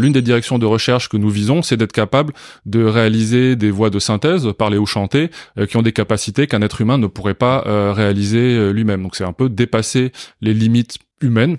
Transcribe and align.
L'une 0.00 0.12
des 0.12 0.22
directions 0.22 0.58
de 0.58 0.66
recherche 0.66 1.08
que 1.08 1.16
nous 1.16 1.30
visons, 1.30 1.62
c'est 1.62 1.76
d'être 1.76 1.92
capable 1.92 2.32
de 2.64 2.82
réaliser 2.82 3.54
des 3.54 3.70
voix 3.70 3.90
de 3.90 3.98
synthèse, 3.98 4.48
parler 4.58 4.78
ou 4.78 4.86
chanter, 4.86 5.30
qui 5.68 5.76
ont 5.76 5.82
des 5.82 5.92
capacités 5.92 6.46
qu'un 6.46 6.62
être 6.62 6.80
humain 6.80 6.98
ne 6.98 7.06
pourrait 7.06 7.34
pas 7.34 7.62
réaliser 7.92 8.72
lui-même. 8.72 9.02
Donc 9.02 9.14
c'est 9.14 9.24
un 9.24 9.32
peu 9.32 9.48
dépasser 9.48 10.12
les 10.40 10.54
limites 10.54 10.98
humaines. 11.20 11.56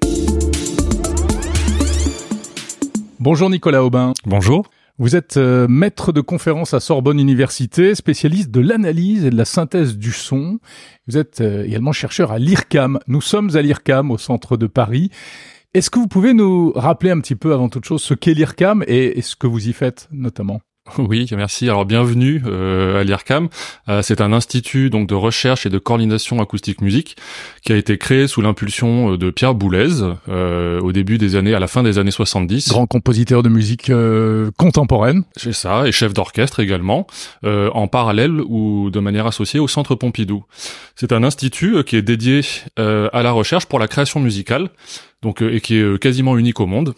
Bonjour 3.19 3.51
Nicolas 3.51 3.83
Aubin. 3.83 4.13
Bonjour. 4.25 4.67
Vous 4.97 5.15
êtes 5.15 5.37
euh, 5.37 5.67
maître 5.67 6.11
de 6.11 6.21
conférence 6.21 6.73
à 6.73 6.79
Sorbonne 6.79 7.19
Université, 7.19 7.95
spécialiste 7.95 8.51
de 8.51 8.59
l'analyse 8.59 9.25
et 9.25 9.29
de 9.29 9.35
la 9.35 9.45
synthèse 9.45 9.97
du 9.97 10.11
son. 10.11 10.59
Vous 11.07 11.17
êtes 11.17 11.41
euh, 11.41 11.63
également 11.63 11.91
chercheur 11.91 12.31
à 12.31 12.39
l'IRCAM. 12.39 12.99
Nous 13.07 13.21
sommes 13.21 13.55
à 13.55 13.61
l'IRCAM 13.61 14.11
au 14.11 14.17
centre 14.17 14.57
de 14.57 14.67
Paris. 14.67 15.11
Est-ce 15.73 15.89
que 15.89 15.99
vous 15.99 16.09
pouvez 16.09 16.33
nous 16.33 16.73
rappeler 16.75 17.11
un 17.11 17.21
petit 17.21 17.37
peu 17.37 17.53
avant 17.53 17.69
toute 17.69 17.85
chose 17.85 18.01
ce 18.01 18.13
qu'est 18.13 18.33
l'IRCAM 18.33 18.83
et 18.87 19.21
ce 19.21 19.37
que 19.37 19.47
vous 19.47 19.69
y 19.69 19.71
faites 19.71 20.09
notamment? 20.11 20.59
Oui, 20.97 21.27
merci. 21.35 21.69
Alors 21.69 21.85
bienvenue 21.85 22.41
euh, 22.45 23.01
à 23.01 23.03
l'IRCAM. 23.03 23.49
Euh, 23.87 24.01
c'est 24.01 24.19
un 24.19 24.33
institut 24.33 24.89
donc 24.89 25.07
de 25.07 25.15
recherche 25.15 25.65
et 25.65 25.69
de 25.69 25.77
coordination 25.77 26.41
acoustique 26.41 26.81
musique 26.81 27.17
qui 27.63 27.71
a 27.71 27.77
été 27.77 27.97
créé 27.97 28.27
sous 28.27 28.41
l'impulsion 28.41 29.13
euh, 29.13 29.17
de 29.17 29.29
Pierre 29.29 29.53
Boulez 29.53 30.01
au 30.27 30.91
début 30.91 31.17
des 31.17 31.35
années, 31.35 31.53
à 31.53 31.59
la 31.59 31.67
fin 31.67 31.83
des 31.83 31.99
années 31.99 32.11
70. 32.11 32.69
Grand 32.69 32.87
compositeur 32.87 33.43
de 33.43 33.49
musique 33.49 33.91
contemporaine. 34.57 35.23
C'est 35.35 35.53
ça, 35.53 35.87
et 35.87 35.91
chef 35.91 36.13
d'orchestre 36.13 36.59
également, 36.59 37.07
en 37.43 37.87
parallèle 37.87 38.41
ou 38.41 38.89
de 38.89 38.99
manière 38.99 39.27
associée 39.27 39.59
au 39.59 39.67
Centre 39.67 39.95
Pompidou. 39.95 40.43
C'est 40.95 41.11
un 41.11 41.23
institut 41.23 41.83
qui 41.83 41.95
est 41.95 42.01
dédié 42.01 42.41
à 42.77 43.21
la 43.23 43.31
recherche 43.31 43.65
pour 43.65 43.79
la 43.79 43.87
création 43.87 44.19
musicale, 44.19 44.69
donc 45.21 45.41
et 45.41 45.61
qui 45.61 45.75
est 45.75 45.99
quasiment 45.99 46.37
unique 46.37 46.59
au 46.59 46.65
monde 46.65 46.93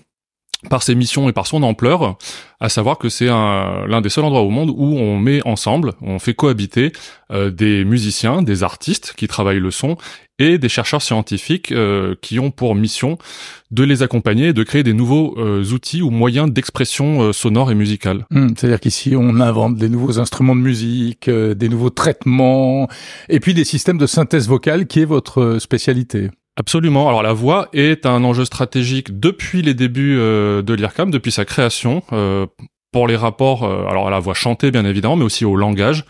par 0.70 0.84
ses 0.84 0.96
missions 0.96 1.30
et 1.30 1.34
par 1.34 1.48
son 1.48 1.64
ampleur, 1.64 2.18
à 2.60 2.70
savoir 2.70 2.98
que 2.98 3.10
c'est 3.10 3.28
l'un 3.28 4.02
des 4.02 4.10
seuls 4.10 4.24
endroits 4.24 4.42
au 4.42 4.50
monde 4.50 4.70
où 4.70 4.98
on 4.98 5.18
met 5.18 5.46
ensemble, 5.46 5.94
on 6.02 6.20
fait 6.20 6.34
cohabiter 6.34 6.94
euh, 7.32 7.52
des 7.52 7.84
musiciens, 7.84 8.42
des 8.42 8.64
artistes 8.64 9.14
qui 9.18 9.28
travaillent 9.28 9.60
le 9.60 9.72
son 9.72 9.98
et 10.40 10.58
des 10.58 10.70
chercheurs 10.70 11.02
scientifiques 11.02 11.72
euh, 11.72 12.16
qui 12.22 12.40
ont 12.40 12.52
pour 12.52 12.76
mission 12.76 13.18
de 13.72 13.84
les 13.84 14.02
accompagner 14.02 14.48
et 14.48 14.54
de 14.54 14.64
créer 14.64 14.84
des 14.84 14.94
nouveaux 14.94 15.36
euh, 15.38 15.64
outils 15.74 16.02
ou 16.02 16.10
moyens 16.10 16.52
d'expression 16.52 17.34
sonore 17.34 17.72
et 17.72 17.76
musicale. 17.76 18.26
Hmm, 18.32 18.50
c'est-à-dire 18.56 18.80
qu'ici 18.80 19.16
on 19.16 19.40
invente 19.40 19.76
des 19.76 19.90
nouveaux 19.90 20.20
instruments 20.20 20.56
de 20.56 20.62
musique, 20.62 21.30
des 21.30 21.70
nouveaux 21.70 21.90
traitements 21.90 22.88
et 23.30 23.40
puis 23.40 23.54
des 23.54 23.66
systèmes 23.66 23.98
de 23.98 24.08
synthèse 24.08 24.48
vocale 24.48 24.88
qui 24.88 25.02
est 25.02 25.06
votre 25.06 25.58
spécialité. 25.60 26.30
Absolument. 26.56 27.08
Alors 27.08 27.24
la 27.24 27.34
voix 27.34 27.70
est 27.74 28.06
un 28.06 28.24
enjeu 28.24 28.46
stratégique 28.46 29.20
depuis 29.20 29.64
les 29.64 29.74
débuts 29.74 30.18
euh, 30.20 30.62
de 30.62 30.74
l'IRCAM, 30.74 31.10
depuis 31.10 31.32
sa 31.32 31.46
création. 31.46 32.04
Euh, 32.14 32.46
pour 32.92 33.08
les 33.08 33.16
rapports, 33.16 33.64
euh, 33.64 33.88
alors 33.88 34.08
à 34.08 34.12
la 34.12 34.20
voix 34.20 34.36
chantée 34.36 34.70
bien 34.70 34.86
évidemment, 34.86 35.16
mais 35.16 35.24
aussi 35.24 35.46
au 35.46 35.56
langage. 35.56 36.06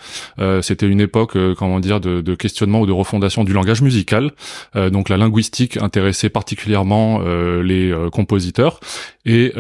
C'était 0.62 0.86
une 0.86 1.00
époque, 1.00 1.38
comment 1.56 1.80
dire, 1.80 2.02
de, 2.02 2.20
de, 2.20 2.36
questionnement 2.36 2.82
ou 2.82 2.86
de 2.86 2.92
refondation 2.92 3.46
du 3.46 3.54
langage 3.54 3.82
musical. 3.82 4.32
donc 4.76 5.08
la 5.08 5.16
linguistique 5.16 5.78
intéressait 5.78 6.28
particulièrement 6.28 7.22
les 7.62 7.96
compositeurs, 8.12 8.82
et 9.24 9.54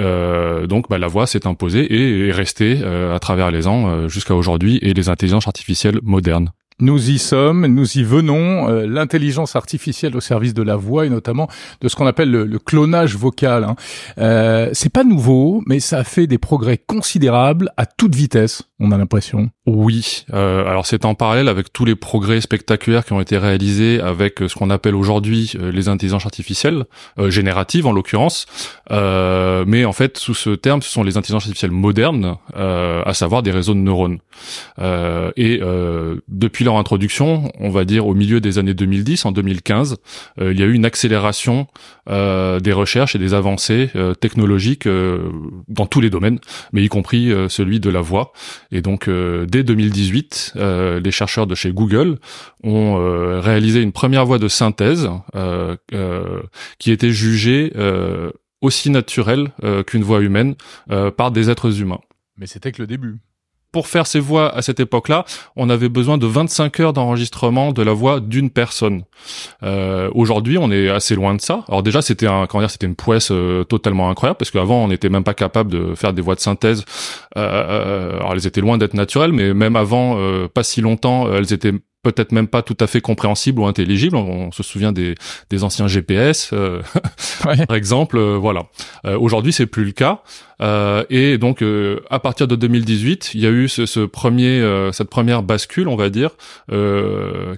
donc 0.68 0.90
bah, 0.90 0.98
la 0.98 1.08
voix 1.08 1.26
s'est 1.26 1.48
imposée 1.48 1.86
et 1.86 2.28
est 2.28 2.32
restée 2.34 2.84
à 2.84 3.20
travers 3.20 3.52
les 3.52 3.68
ans 3.68 4.10
jusqu'à 4.10 4.36
aujourd'hui 4.36 4.80
et 4.82 4.94
les 4.94 5.08
intelligences 5.08 5.48
artificielles 5.48 6.00
modernes. 6.04 6.52
Nous 6.80 7.10
y 7.10 7.20
sommes, 7.20 7.66
nous 7.68 7.98
y 7.98 8.04
venons. 8.04 8.70
Euh, 8.70 8.88
l'intelligence 8.88 9.56
artificielle 9.56 10.16
au 10.16 10.22
service 10.22 10.54
de 10.54 10.64
la 10.64 10.76
voix 10.76 11.06
et 11.06 11.10
notamment 11.10 11.48
de 11.82 11.88
ce 11.88 11.96
qu'on 11.96 12.08
appelle 12.08 12.32
le, 12.32 12.60
clonage 12.60 13.16
vocal. 13.16 13.64
Hein. 13.64 13.76
Euh, 14.18 14.70
c'est 14.74 14.92
pas 14.92 15.04
nouveau, 15.04 15.64
mais 15.68 15.80
ça 15.80 16.00
a 16.00 16.04
fait 16.04 16.28
des 16.28 16.38
progrès 16.38 16.78
considérables 16.78 17.72
à 17.78 17.86
toute 17.86 18.16
vitesse. 18.16 18.64
On 18.80 18.92
a 18.92 18.98
l'impression. 18.98 19.50
Oui. 19.66 20.26
Euh, 20.34 20.68
alors 20.68 20.86
c'est 20.86 21.06
en 21.06 21.16
parallèle 21.16 21.48
avec 21.48 21.72
tous 21.72 21.86
les 21.86 21.96
progrès 21.96 22.42
spectaculaires 22.42 23.06
qui 23.06 23.14
ont 23.14 23.22
été 23.22 23.38
réalisés 23.38 24.02
avec 24.02 24.40
ce 24.40 24.56
qu'on 24.56 24.70
appelle 24.70 24.96
aujourd'hui 24.96 25.54
les 25.60 25.88
intelligences 25.88 26.26
artificielles 26.26 26.86
génératives 27.30 27.88
en 27.88 27.92
l'occurrence. 27.92 28.46
mais 28.90 29.86
en 29.86 29.94
fait, 29.94 30.18
sous 30.18 30.34
ce 30.34 30.50
terme, 30.52 30.82
ce 30.82 30.90
sont 30.90 31.04
les 31.04 31.18
intelligences 31.18 31.44
artificielles 31.44 31.72
modernes, 31.72 32.38
à 32.56 33.14
savoir 33.14 33.44
des 33.44 33.52
réseaux 33.52 33.74
de 33.74 33.80
neurones. 33.80 34.20
et 35.38 35.62
depuis 36.28 36.66
leur 36.66 36.78
introduction, 36.78 37.52
on 37.60 37.70
va 37.70 37.86
dire 37.86 38.08
au 38.08 38.14
milieu 38.14 38.42
des 38.42 38.58
années 38.58 38.74
2010, 38.74 39.26
en 39.26 39.32
2015, 39.32 39.98
euh, 40.40 40.52
il 40.54 40.60
y 40.60 40.64
a 40.64 40.66
eu 40.66 40.74
une 40.74 40.86
accélération 40.86 41.68
euh, 42.10 42.60
des 42.60 42.74
recherches 42.74 43.16
et 43.16 43.20
des 43.20 43.34
avancées 43.34 43.90
euh, 43.96 44.14
technologiques 44.14 44.88
dans 45.68 45.86
tous 45.86 46.02
les 46.02 46.10
domaines, 46.10 46.40
mais 46.72 46.84
y 46.84 46.90
compris 46.90 47.32
celui 47.50 47.80
de 47.80 47.90
la 47.90 48.02
voix. 48.02 48.34
Et 48.72 48.82
donc, 48.82 49.10
dès 49.54 49.64
2018, 49.64 50.54
les 50.56 51.12
chercheurs 51.12 51.46
de 51.46 51.54
chez 51.54 51.72
Google 51.72 52.18
ont 52.64 53.40
réalisé 53.40 53.82
une 53.84 53.92
première 53.92 54.26
voie 54.26 54.40
de 54.40 54.48
synthèse 54.48 55.08
qui 56.80 56.92
était 56.92 57.12
jugée 57.12 57.72
aussi 58.62 58.90
naturelle 58.90 59.52
qu'une 59.86 60.04
voix 60.04 60.22
humaine 60.22 60.56
par 61.16 61.30
des 61.30 61.52
êtres 61.52 61.80
humains. 61.80 62.02
Mais 62.38 62.48
c'était 62.48 62.72
que 62.72 62.82
le 62.82 62.88
début 62.88 63.20
pour 63.74 63.88
faire 63.88 64.08
ces 64.08 64.22
voix 64.22 64.56
à 64.56 64.62
cette 64.62 64.80
époque-là, 64.80 65.26
on 65.58 65.70
avait 65.70 65.90
besoin 65.90 66.18
de 66.18 66.28
25 66.28 66.80
heures 66.80 66.94
d'enregistrement 66.94 67.74
de 67.74 67.82
la 67.82 67.92
voix 67.92 68.22
d'une 68.22 68.50
personne. 68.52 69.04
Euh, 69.64 70.10
Aujourd'hui, 70.14 70.58
on 70.60 70.72
est 70.72 70.90
assez 70.90 71.16
loin 71.16 71.34
de 71.34 71.42
ça. 71.42 71.66
Alors 71.68 71.82
déjà, 71.82 72.02
c'était 72.02 72.28
un, 72.28 72.46
comment 72.46 72.62
dire, 72.62 72.70
c'était 72.70 72.86
une 72.86 72.96
prouesse 72.96 73.32
euh, 73.32 73.64
totalement 73.64 74.10
incroyable 74.10 74.38
parce 74.38 74.52
qu'avant, 74.52 74.84
on 74.84 74.88
n'était 74.90 75.10
même 75.10 75.24
pas 75.24 75.34
capable 75.34 75.72
de 75.72 75.96
faire 75.96 76.14
des 76.14 76.22
voix 76.22 76.36
de 76.36 76.40
synthèse. 76.40 76.86
Euh, 77.36 77.42
euh 77.42 78.16
alors, 78.18 78.34
elles 78.34 78.48
étaient 78.48 78.62
loin 78.62 78.78
d'être 78.78 78.94
naturelles, 78.94 79.34
mais 79.34 79.54
même 79.56 79.76
avant, 79.76 80.18
pas 80.54 80.64
si 80.64 80.82
longtemps, 80.82 81.34
elles 81.34 81.52
étaient 81.52 81.74
peut-être 82.04 82.34
même 82.34 82.48
pas 82.48 82.62
tout 82.62 82.78
à 82.80 82.88
fait 82.88 83.02
compréhensible 83.02 83.62
ou 83.62 83.66
intelligible. 83.66 84.16
On, 84.18 84.52
se 84.52 84.62
souvient 84.62 84.92
des, 84.92 85.16
des 85.50 85.64
anciens 85.64 85.88
GPS, 85.88 86.52
euh, 86.54 86.82
par 87.44 87.76
exemple. 87.76 88.18
Euh, 88.18 88.38
voilà. 88.38 88.66
Euh, 89.06 89.18
aujourd'hui, 89.18 89.54
c'est 89.54 89.66
plus 89.66 89.86
le 89.86 89.92
cas. 89.92 90.22
et 91.10 91.38
donc, 91.38 91.64
à 92.10 92.20
partir 92.20 92.48
de 92.48 92.56
2018, 92.56 93.32
il 93.34 93.42
y 93.42 93.48
a 93.48 93.50
eu 93.50 93.68
ce, 93.68 93.86
ce 93.86 94.02
premier, 94.02 94.62
cette 94.94 95.10
première 95.10 95.44
bascule, 95.44 95.90
on 95.90 95.98
va 95.98 96.10
dire, 96.10 96.32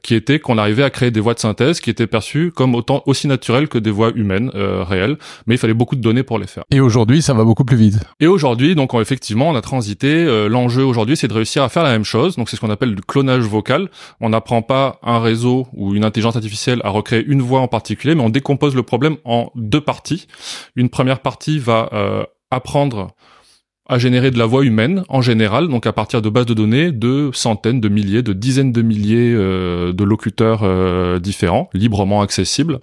qui 0.02 0.16
était 0.16 0.40
qu'on 0.40 0.58
arrivait 0.58 0.84
à 0.84 0.90
créer 0.90 1.12
des 1.12 1.20
voix 1.20 1.36
de 1.36 1.40
synthèse 1.40 1.82
qui 1.82 1.92
étaient 1.92 2.08
perçues 2.08 2.52
comme 2.52 2.74
autant 2.74 3.04
aussi 3.06 3.28
naturelles 3.28 3.68
que 3.68 3.78
des 3.78 3.92
voix 3.92 4.12
humaines 4.16 4.50
réelles, 4.56 5.18
mais 5.46 5.54
il 5.54 5.58
fallait 5.60 5.76
beaucoup 5.76 5.96
de 5.96 6.02
données 6.02 6.24
pour 6.24 6.40
les 6.40 6.48
faire. 6.48 6.64
Et 6.72 6.80
aujourd'hui, 6.80 7.22
ça 7.22 7.36
va 7.36 7.44
beaucoup 7.44 7.66
plus 7.66 7.78
vite. 7.78 8.00
Et 8.20 8.28
aujourd'hui, 8.28 8.74
donc 8.74 8.96
effectivement, 8.96 9.50
on 9.50 9.56
a 9.56 9.62
transité. 9.62 10.26
L'enjeu 10.50 10.84
aujourd'hui, 10.84 11.16
c'est 11.16 11.28
de 11.28 11.34
réussir 11.34 11.62
à 11.62 11.70
faire 11.70 11.84
la 11.84 11.92
même 11.92 12.06
chose. 12.06 12.38
Donc, 12.38 12.50
c'est 12.50 12.56
ce 12.56 12.62
qu'on 12.62 12.72
appelle 12.72 12.96
le 12.96 13.02
clonage 13.02 13.44
vocal. 13.44 13.90
On 14.20 14.34
n'apprend 14.35 14.62
pas 14.62 15.00
un 15.01 15.19
réseau 15.19 15.68
ou 15.73 15.96
une 15.96 16.03
intelligence 16.03 16.35
artificielle 16.35 16.81
à 16.84 16.90
recréer 16.90 17.23
une 17.25 17.41
voix 17.41 17.62
en 17.62 17.68
particulier, 17.68 18.16
mais 18.16 18.23
on 18.23 18.29
décompose 18.29 18.75
le 18.75 18.84
problème 18.84 19.18
en 19.23 19.51
deux 19.56 19.81
parties. 19.81 20.28
Une 20.75 20.90
première 20.90 21.19
partie 21.19 21.57
va 21.57 21.90
euh, 21.94 22.23
apprendre 22.51 23.16
à 23.88 24.00
générer 24.00 24.31
de 24.31 24.40
la 24.40 24.47
voix 24.47 24.66
humaine 24.66 25.03
en 25.09 25.22
général, 25.22 25.68
donc 25.68 25.85
à 25.85 25.94
partir 25.94 26.23
de 26.23 26.29
bases 26.29 26.47
de 26.47 26.56
données 26.56 26.91
de 26.91 27.29
centaines, 27.34 27.79
de 27.79 27.88
milliers, 27.88 28.23
de 28.23 28.34
dizaines 28.34 28.72
de 28.72 28.81
milliers 28.81 29.31
euh, 29.31 29.94
de 29.94 30.03
locuteurs 30.03 30.62
euh, 30.63 31.19
différents, 31.19 31.69
librement 31.73 32.22
accessibles 32.22 32.79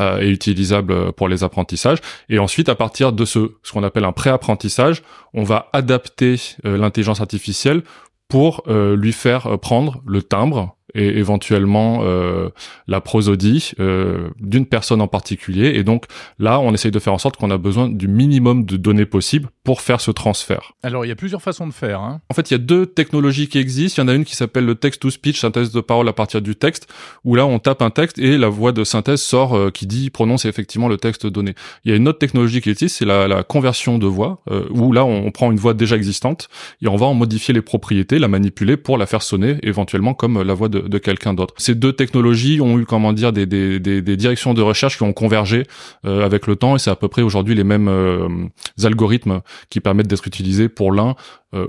et 0.00 0.30
utilisables 0.30 1.12
pour 1.12 1.28
les 1.28 1.44
apprentissages. 1.44 1.98
Et 2.28 2.38
ensuite, 2.38 2.68
à 2.68 2.74
partir 2.74 3.12
de 3.12 3.24
ce, 3.24 3.52
ce 3.62 3.72
qu'on 3.72 3.84
appelle 3.84 4.04
un 4.04 4.12
pré-apprentissage, 4.12 5.02
on 5.34 5.44
va 5.44 5.68
adapter 5.74 6.40
l'intelligence 6.64 7.20
artificielle 7.20 7.82
pour 8.28 8.64
lui 8.66 9.12
faire 9.12 9.58
prendre 9.60 10.02
le 10.06 10.22
timbre 10.22 10.78
et 10.94 11.18
éventuellement 11.18 12.00
euh, 12.02 12.50
la 12.86 13.00
prosodie 13.00 13.72
euh, 13.80 14.30
d'une 14.40 14.66
personne 14.66 15.00
en 15.00 15.08
particulier. 15.08 15.72
Et 15.74 15.84
donc 15.84 16.06
là, 16.38 16.60
on 16.60 16.72
essaye 16.74 16.90
de 16.90 16.98
faire 16.98 17.12
en 17.12 17.18
sorte 17.18 17.36
qu'on 17.36 17.50
a 17.50 17.58
besoin 17.58 17.88
du 17.88 18.08
minimum 18.08 18.64
de 18.64 18.76
données 18.76 19.06
possibles 19.06 19.48
pour 19.64 19.80
faire 19.80 20.00
ce 20.00 20.10
transfert. 20.10 20.72
Alors 20.82 21.04
il 21.04 21.08
y 21.08 21.12
a 21.12 21.16
plusieurs 21.16 21.42
façons 21.42 21.66
de 21.66 21.72
faire. 21.72 22.00
Hein. 22.00 22.20
En 22.30 22.34
fait, 22.34 22.50
il 22.50 22.54
y 22.54 22.56
a 22.56 22.58
deux 22.58 22.86
technologies 22.86 23.48
qui 23.48 23.58
existent. 23.58 24.02
Il 24.02 24.06
y 24.06 24.08
en 24.08 24.12
a 24.12 24.14
une 24.14 24.24
qui 24.24 24.36
s'appelle 24.36 24.64
le 24.64 24.74
text-to-speech, 24.74 25.38
synthèse 25.40 25.72
de 25.72 25.80
parole 25.80 26.08
à 26.08 26.12
partir 26.12 26.42
du 26.42 26.56
texte, 26.56 26.88
où 27.24 27.34
là 27.34 27.46
on 27.46 27.58
tape 27.58 27.82
un 27.82 27.90
texte 27.90 28.18
et 28.18 28.38
la 28.38 28.48
voix 28.48 28.72
de 28.72 28.84
synthèse 28.84 29.22
sort 29.22 29.56
euh, 29.56 29.70
qui 29.70 29.86
dit 29.86 30.10
prononce 30.10 30.44
effectivement 30.44 30.88
le 30.88 30.96
texte 30.96 31.26
donné. 31.26 31.54
Il 31.84 31.90
y 31.90 31.94
a 31.94 31.96
une 31.96 32.08
autre 32.08 32.18
technologie 32.18 32.60
qui 32.60 32.70
existe, 32.70 32.98
c'est 32.98 33.04
la, 33.04 33.28
la, 33.28 33.42
conversion 33.42 33.98
de 33.98 34.06
voix, 34.06 34.42
euh, 34.50 34.66
où 34.70 34.92
là 34.92 35.04
on, 35.04 35.26
on 35.26 35.30
prend 35.30 35.50
une 35.50 35.58
voix 35.58 35.74
déjà 35.74 35.96
existante 35.96 36.48
et 36.80 36.88
on 36.88 36.96
va 36.96 37.06
en 37.06 37.14
modifier 37.14 37.54
les 37.54 37.62
propriétés, 37.62 38.18
la 38.18 38.28
manipuler 38.28 38.76
pour 38.76 38.98
la 38.98 39.06
faire 39.06 39.22
sonner 39.22 39.58
éventuellement 39.62 40.14
comme 40.14 40.42
la 40.42 40.54
voix 40.54 40.68
de 40.68 40.81
de 40.86 40.98
quelqu'un 40.98 41.34
d'autre. 41.34 41.54
Ces 41.58 41.74
deux 41.74 41.92
technologies 41.92 42.60
ont 42.60 42.78
eu 42.78 42.84
comment 42.84 43.12
dire 43.12 43.32
des, 43.32 43.46
directions 43.46 44.54
de 44.54 44.62
recherche 44.62 44.96
qui 44.96 45.02
ont 45.02 45.12
convergé 45.12 45.64
avec 46.04 46.46
le 46.46 46.56
temps 46.56 46.76
et 46.76 46.78
c'est 46.78 46.90
à 46.90 46.96
peu 46.96 47.08
près 47.08 47.22
aujourd'hui 47.22 47.54
les 47.54 47.64
mêmes 47.64 48.50
algorithmes 48.82 49.40
qui 49.70 49.80
permettent 49.80 50.08
d'être 50.08 50.26
utilisés 50.26 50.68
pour 50.68 50.92
l'un 50.92 51.14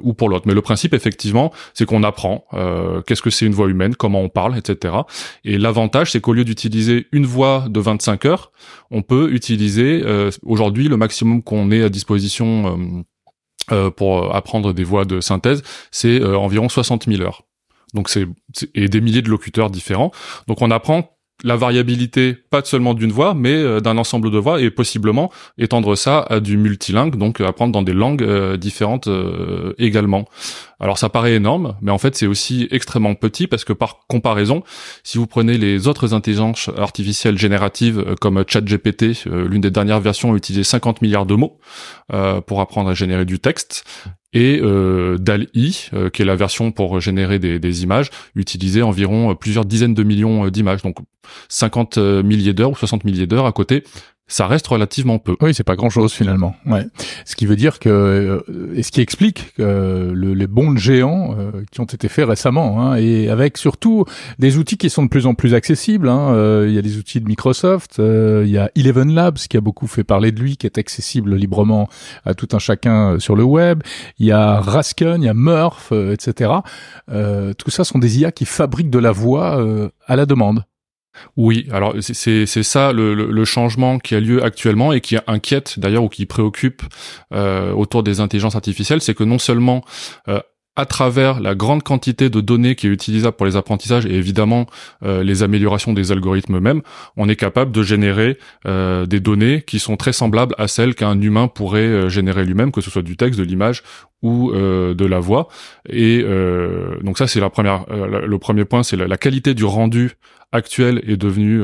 ou 0.01 0.13
pour 0.13 0.30
l'autre. 0.30 0.48
Mais 0.48 0.54
le 0.54 0.62
principe 0.62 0.94
effectivement, 0.94 1.51
c'est 1.74 1.86
qu'on 1.86 2.04
apprend 2.04 2.45
qu'est-ce 3.06 3.21
que 3.21 3.30
c'est 3.30 3.45
une 3.45 3.54
voix 3.54 3.68
humaine, 3.68 3.95
comment 3.95 4.21
on 4.21 4.30
parle, 4.30 4.57
etc. 4.57 4.95
Et 5.44 5.57
l'avantage, 5.57 6.12
c'est 6.12 6.21
qu'au 6.21 6.33
lieu 6.33 6.44
d'utiliser 6.44 7.07
une 7.12 7.25
voix 7.25 7.65
de 7.69 7.80
25 7.80 8.25
heures, 8.25 8.51
on 8.92 9.01
peut 9.01 9.31
utiliser 9.31 10.04
aujourd'hui 10.44 10.88
le 10.88 10.98
maximum 10.98 11.44
qu'on 11.44 11.71
ait 11.71 11.83
à 11.83 11.89
disposition 11.89 13.04
euh, 13.71 13.89
pour 13.89 14.36
apprendre 14.36 14.74
des 14.74 14.83
voix 14.83 15.06
de 15.06 15.21
synthèse, 15.21 15.63
c'est 15.89 16.21
euh, 16.21 16.38
environ 16.38 16.68
60 16.68 17.06
000 17.07 17.21
heures. 17.21 17.44
Donc 17.93 18.09
c'est 18.09 18.27
et 18.75 18.87
des 18.87 19.01
milliers 19.01 19.21
de 19.21 19.29
locuteurs 19.29 19.69
différents. 19.69 20.11
Donc 20.47 20.61
on 20.61 20.71
apprend 20.71 21.13
la 21.43 21.57
variabilité, 21.57 22.33
pas 22.33 22.63
seulement 22.63 22.93
d'une 22.93 23.11
voix, 23.11 23.33
mais 23.33 23.53
euh, 23.53 23.79
d'un 23.81 23.97
ensemble 23.97 24.31
de 24.31 24.37
voix, 24.37 24.61
et 24.61 24.69
possiblement 24.69 25.31
étendre 25.57 25.95
ça 25.95 26.25
à 26.29 26.39
du 26.39 26.57
multilingue, 26.57 27.17
donc 27.17 27.41
apprendre 27.41 27.73
dans 27.73 27.81
des 27.81 27.93
langues 27.93 28.23
euh, 28.23 28.55
différentes 28.55 29.07
euh, 29.07 29.73
également. 29.77 30.25
Alors 30.79 30.97
ça 30.97 31.09
paraît 31.09 31.33
énorme, 31.33 31.75
mais 31.81 31.91
en 31.91 31.97
fait 31.97 32.15
c'est 32.15 32.27
aussi 32.27 32.67
extrêmement 32.71 33.15
petit 33.15 33.47
parce 33.47 33.65
que 33.65 33.73
par 33.73 34.05
comparaison, 34.07 34.63
si 35.03 35.17
vous 35.17 35.27
prenez 35.27 35.57
les 35.57 35.87
autres 35.87 36.13
intelligences 36.13 36.69
artificielles 36.77 37.37
génératives 37.37 38.15
comme 38.19 38.43
ChatGPT, 38.45 39.25
l'une 39.25 39.61
des 39.61 39.71
dernières 39.71 40.01
versions 40.01 40.33
a 40.33 40.35
utilisé 40.35 40.63
50 40.63 41.01
milliards 41.01 41.25
de 41.25 41.35
mots 41.35 41.57
pour 42.47 42.59
apprendre 42.59 42.89
à 42.89 42.93
générer 42.93 43.23
du 43.23 43.39
texte 43.39 43.85
et 44.33 44.59
euh, 44.62 45.18
DAL-I, 45.18 45.89
euh, 45.94 46.09
qui 46.09 46.21
est 46.21 46.25
la 46.25 46.35
version 46.35 46.71
pour 46.71 47.00
générer 47.00 47.39
des, 47.39 47.59
des 47.59 47.83
images, 47.83 48.09
utilisait 48.35 48.81
environ 48.81 49.31
euh, 49.31 49.35
plusieurs 49.35 49.65
dizaines 49.65 49.94
de 49.94 50.03
millions 50.03 50.45
euh, 50.45 50.51
d'images, 50.51 50.81
donc 50.81 50.97
50 51.50 51.97
milliers 51.97 52.53
d'heures 52.53 52.71
ou 52.71 52.75
60 52.75 53.06
milliers 53.06 53.27
d'heures 53.27 53.45
à 53.45 53.51
côté 53.51 53.83
ça 54.27 54.47
reste 54.47 54.67
relativement 54.67 55.19
peu. 55.19 55.35
Oui, 55.41 55.53
c'est 55.53 55.65
pas 55.65 55.75
grand-chose 55.75 56.13
finalement. 56.13 56.55
Ouais. 56.65 56.85
Ce 57.25 57.35
qui 57.35 57.45
veut 57.45 57.57
dire 57.57 57.79
que 57.79 57.89
euh, 57.89 58.73
et 58.73 58.81
ce 58.81 58.91
qui 58.91 59.01
explique 59.01 59.53
que 59.55 60.11
le, 60.13 60.33
les 60.33 60.47
bons 60.47 60.77
géants 60.77 61.35
euh, 61.37 61.63
qui 61.71 61.81
ont 61.81 61.85
été 61.85 62.07
faits 62.07 62.27
récemment, 62.27 62.81
hein, 62.81 62.95
et 62.95 63.29
avec 63.29 63.57
surtout 63.57 64.05
des 64.39 64.57
outils 64.57 64.77
qui 64.77 64.89
sont 64.89 65.03
de 65.03 65.09
plus 65.09 65.25
en 65.25 65.33
plus 65.33 65.53
accessibles. 65.53 66.07
Hein. 66.07 66.31
Euh, 66.31 66.65
il 66.69 66.73
y 66.73 66.77
a 66.77 66.81
des 66.81 66.97
outils 66.97 67.19
de 67.19 67.27
Microsoft, 67.27 67.97
il 67.99 68.49
y 68.49 68.57
a 68.57 68.71
Eleven 68.75 69.13
Labs 69.13 69.37
qui 69.37 69.57
a 69.57 69.61
beaucoup 69.61 69.87
fait 69.87 70.03
parler 70.03 70.31
de 70.31 70.39
lui, 70.39 70.55
qui 70.57 70.65
est 70.65 70.77
accessible 70.77 71.35
librement 71.35 71.89
à 72.25 72.33
tout 72.33 72.47
un 72.53 72.59
chacun 72.59 73.19
sur 73.19 73.35
le 73.35 73.43
web. 73.43 73.83
Il 74.19 74.25
y 74.25 74.31
a 74.31 74.59
Raskin, 74.61 75.17
il 75.17 75.23
y 75.23 75.29
a 75.29 75.33
Murph, 75.33 75.91
etc. 75.91 76.51
tout 77.09 77.71
ça 77.71 77.83
sont 77.83 77.99
des 77.99 78.19
IA 78.19 78.31
qui 78.31 78.45
fabriquent 78.45 78.89
de 78.89 78.99
la 78.99 79.11
voix 79.11 79.61
à 80.07 80.15
la 80.15 80.25
demande. 80.25 80.63
Oui, 81.38 81.68
alors 81.71 81.95
c'est 82.01 82.45
ça 82.45 82.92
le, 82.92 83.13
le, 83.13 83.45
changement 83.45 84.00
qui 84.00 84.15
a 84.15 84.19
lieu 84.19 84.44
actuellement 84.44 84.94
et 84.94 85.01
qui 85.01 85.18
inquiète 85.27 85.80
d'ailleurs 85.80 86.04
ou 86.04 86.10
qui 86.10 86.25
préoccupe 86.25 86.81
euh, 87.33 87.71
autour 87.71 88.04
des 88.04 88.19
intelligences 88.19 88.56
artificielles, 88.56 89.01
c'est 89.01 89.13
que 89.13 89.24
non 89.24 89.38
seulement 89.38 89.83
euh, 90.27 90.39
à 90.75 90.85
travers 90.85 91.39
la 91.39 91.53
grande 91.53 91.83
quantité 91.83 92.29
de 92.29 92.41
données 92.41 92.75
qui 92.75 92.87
est 92.87 92.89
utilisable 92.89 93.35
pour 93.35 93.45
les 93.45 93.55
apprentissages 93.55 94.05
et 94.05 94.15
évidemment 94.15 94.65
euh, 95.03 95.23
les 95.23 95.43
améliorations 95.43 95.93
des 95.93 96.11
algorithmes 96.11 96.57
eux-mêmes, 96.57 96.81
on 97.15 97.29
est 97.29 97.35
capable 97.35 97.71
de 97.71 97.83
générer 97.83 98.37
euh, 98.65 99.05
des 99.05 99.19
données 99.19 99.61
qui 99.61 99.79
sont 99.79 99.97
très 99.97 100.13
semblables 100.13 100.55
à 100.57 100.67
celles 100.67 100.95
qu'un 100.95 101.19
humain 101.21 101.47
pourrait 101.47 101.81
euh, 101.81 102.09
générer 102.09 102.43
lui-même, 102.43 102.71
que 102.71 102.81
ce 102.81 102.89
soit 102.89 103.03
du 103.03 103.17
texte, 103.17 103.39
de 103.39 103.45
l'image 103.45 103.83
ou 104.23 104.53
de 104.53 105.05
la 105.05 105.19
voix. 105.19 105.49
Et 105.89 106.23
donc 107.01 107.17
ça 107.17 107.27
c'est 107.27 107.41
la 107.41 107.49
première, 107.49 107.85
le 107.89 108.37
premier 108.39 108.63
point, 108.63 108.81
c'est 108.81 108.95
la, 108.95 109.17
qualité 109.17 109.53
du 109.53 109.65
rendu 109.65 110.13
actuel 110.53 111.01
est 111.05 111.17
devenue 111.17 111.61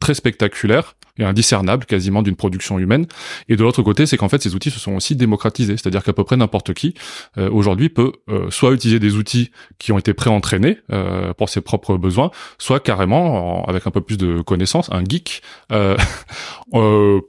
très 0.00 0.14
spectaculaire 0.14 0.94
et 1.18 1.24
indiscernable 1.24 1.84
quasiment 1.84 2.22
d'une 2.22 2.36
production 2.36 2.78
humaine. 2.78 3.06
Et 3.48 3.56
de 3.56 3.62
l'autre 3.62 3.82
côté, 3.82 4.06
c'est 4.06 4.16
qu'en 4.16 4.28
fait, 4.28 4.42
ces 4.42 4.54
outils 4.54 4.70
se 4.70 4.80
sont 4.80 4.94
aussi 4.94 5.16
démocratisés, 5.16 5.76
c'est-à-dire 5.76 6.02
qu'à 6.02 6.12
peu 6.12 6.24
près 6.24 6.36
n'importe 6.36 6.74
qui 6.74 6.94
euh, 7.38 7.50
aujourd'hui 7.50 7.88
peut 7.88 8.12
euh, 8.28 8.50
soit 8.50 8.72
utiliser 8.72 8.98
des 8.98 9.16
outils 9.16 9.50
qui 9.78 9.92
ont 9.92 9.98
été 9.98 10.14
pré-entraînés 10.14 10.78
euh, 10.90 11.34
pour 11.34 11.48
ses 11.48 11.60
propres 11.60 11.96
besoins, 11.96 12.30
soit 12.58 12.80
carrément, 12.80 13.64
avec 13.66 13.86
un 13.86 13.90
peu 13.90 14.00
plus 14.00 14.16
de 14.16 14.40
connaissances, 14.40 14.90
un 14.92 15.04
geek, 15.04 15.42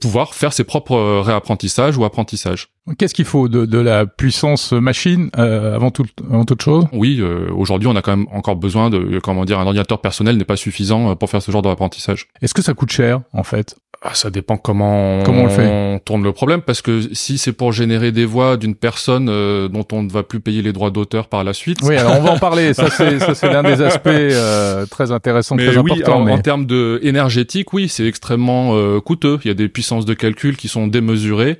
pouvoir 0.01 0.33
faire 0.33 0.53
ses 0.53 0.63
propres 0.63 1.19
réapprentissages 1.21 1.97
ou 1.97 2.05
apprentissages. 2.05 2.69
Qu'est-ce 2.97 3.13
qu'il 3.13 3.25
faut 3.25 3.47
de, 3.47 3.65
de, 3.65 3.77
la 3.77 4.05
puissance 4.05 4.73
machine 4.73 5.29
avant, 5.33 5.89
tout, 5.89 6.05
avant 6.29 6.43
toute 6.43 6.61
chose? 6.61 6.85
Oui, 6.91 7.21
aujourd'hui, 7.21 7.87
on 7.87 7.95
a 7.95 8.01
quand 8.01 8.17
même 8.17 8.27
encore 8.31 8.57
besoin 8.57 8.89
de, 8.89 9.19
comment 9.19 9.45
dire, 9.45 9.59
un 9.59 9.65
ordinateur 9.65 10.01
personnel 10.01 10.35
n'est 10.37 10.43
pas 10.43 10.57
suffisant 10.57 11.15
pour 11.15 11.29
faire 11.29 11.41
ce 11.41 11.49
genre 11.49 11.61
d'apprentissage. 11.61 12.27
Est-ce 12.41 12.53
que 12.53 12.61
ça 12.61 12.73
coûte 12.73 12.91
cher, 12.91 13.21
en 13.31 13.43
fait? 13.43 13.77
Ah, 14.05 14.13
ça 14.15 14.29
dépend 14.29 14.57
comment, 14.57 15.23
comment 15.23 15.43
on, 15.43 15.45
le 15.45 15.49
fait. 15.49 15.65
on 15.65 15.97
tourne 15.97 16.23
le 16.23 16.33
problème, 16.33 16.61
parce 16.61 16.81
que 16.81 17.01
si 17.13 17.37
c'est 17.37 17.53
pour 17.53 17.71
générer 17.71 18.11
des 18.11 18.25
voix 18.25 18.57
d'une 18.57 18.75
personne 18.75 19.29
euh, 19.29 19.69
dont 19.69 19.87
on 19.93 20.03
ne 20.03 20.11
va 20.11 20.23
plus 20.23 20.41
payer 20.41 20.61
les 20.61 20.73
droits 20.73 20.89
d'auteur 20.89 21.27
par 21.27 21.45
la 21.45 21.53
suite. 21.53 21.77
Oui, 21.83 21.95
alors 21.95 22.17
on 22.19 22.21
va 22.21 22.31
en 22.31 22.37
parler. 22.37 22.73
ça, 22.73 22.89
c'est 22.89 23.19
ça, 23.19 23.33
c'est 23.33 23.47
l'un 23.47 23.63
des 23.63 23.81
aspects 23.81 24.07
euh, 24.07 24.85
très 24.87 25.13
intéressants, 25.13 25.55
très 25.55 25.77
oui, 25.77 25.93
importants. 25.93 26.25
mais... 26.25 26.33
en 26.33 26.39
termes 26.39 26.65
de 26.65 26.99
énergétique, 27.01 27.71
oui, 27.71 27.87
c'est 27.87 28.05
extrêmement 28.05 28.75
euh, 28.75 28.99
coûteux. 28.99 29.39
Il 29.45 29.47
y 29.47 29.51
a 29.51 29.53
des 29.55 29.69
puissances 29.69 30.05
de 30.05 30.13
calcul 30.13 30.57
qui 30.57 30.67
sont 30.67 30.87
démesurées 30.87 31.57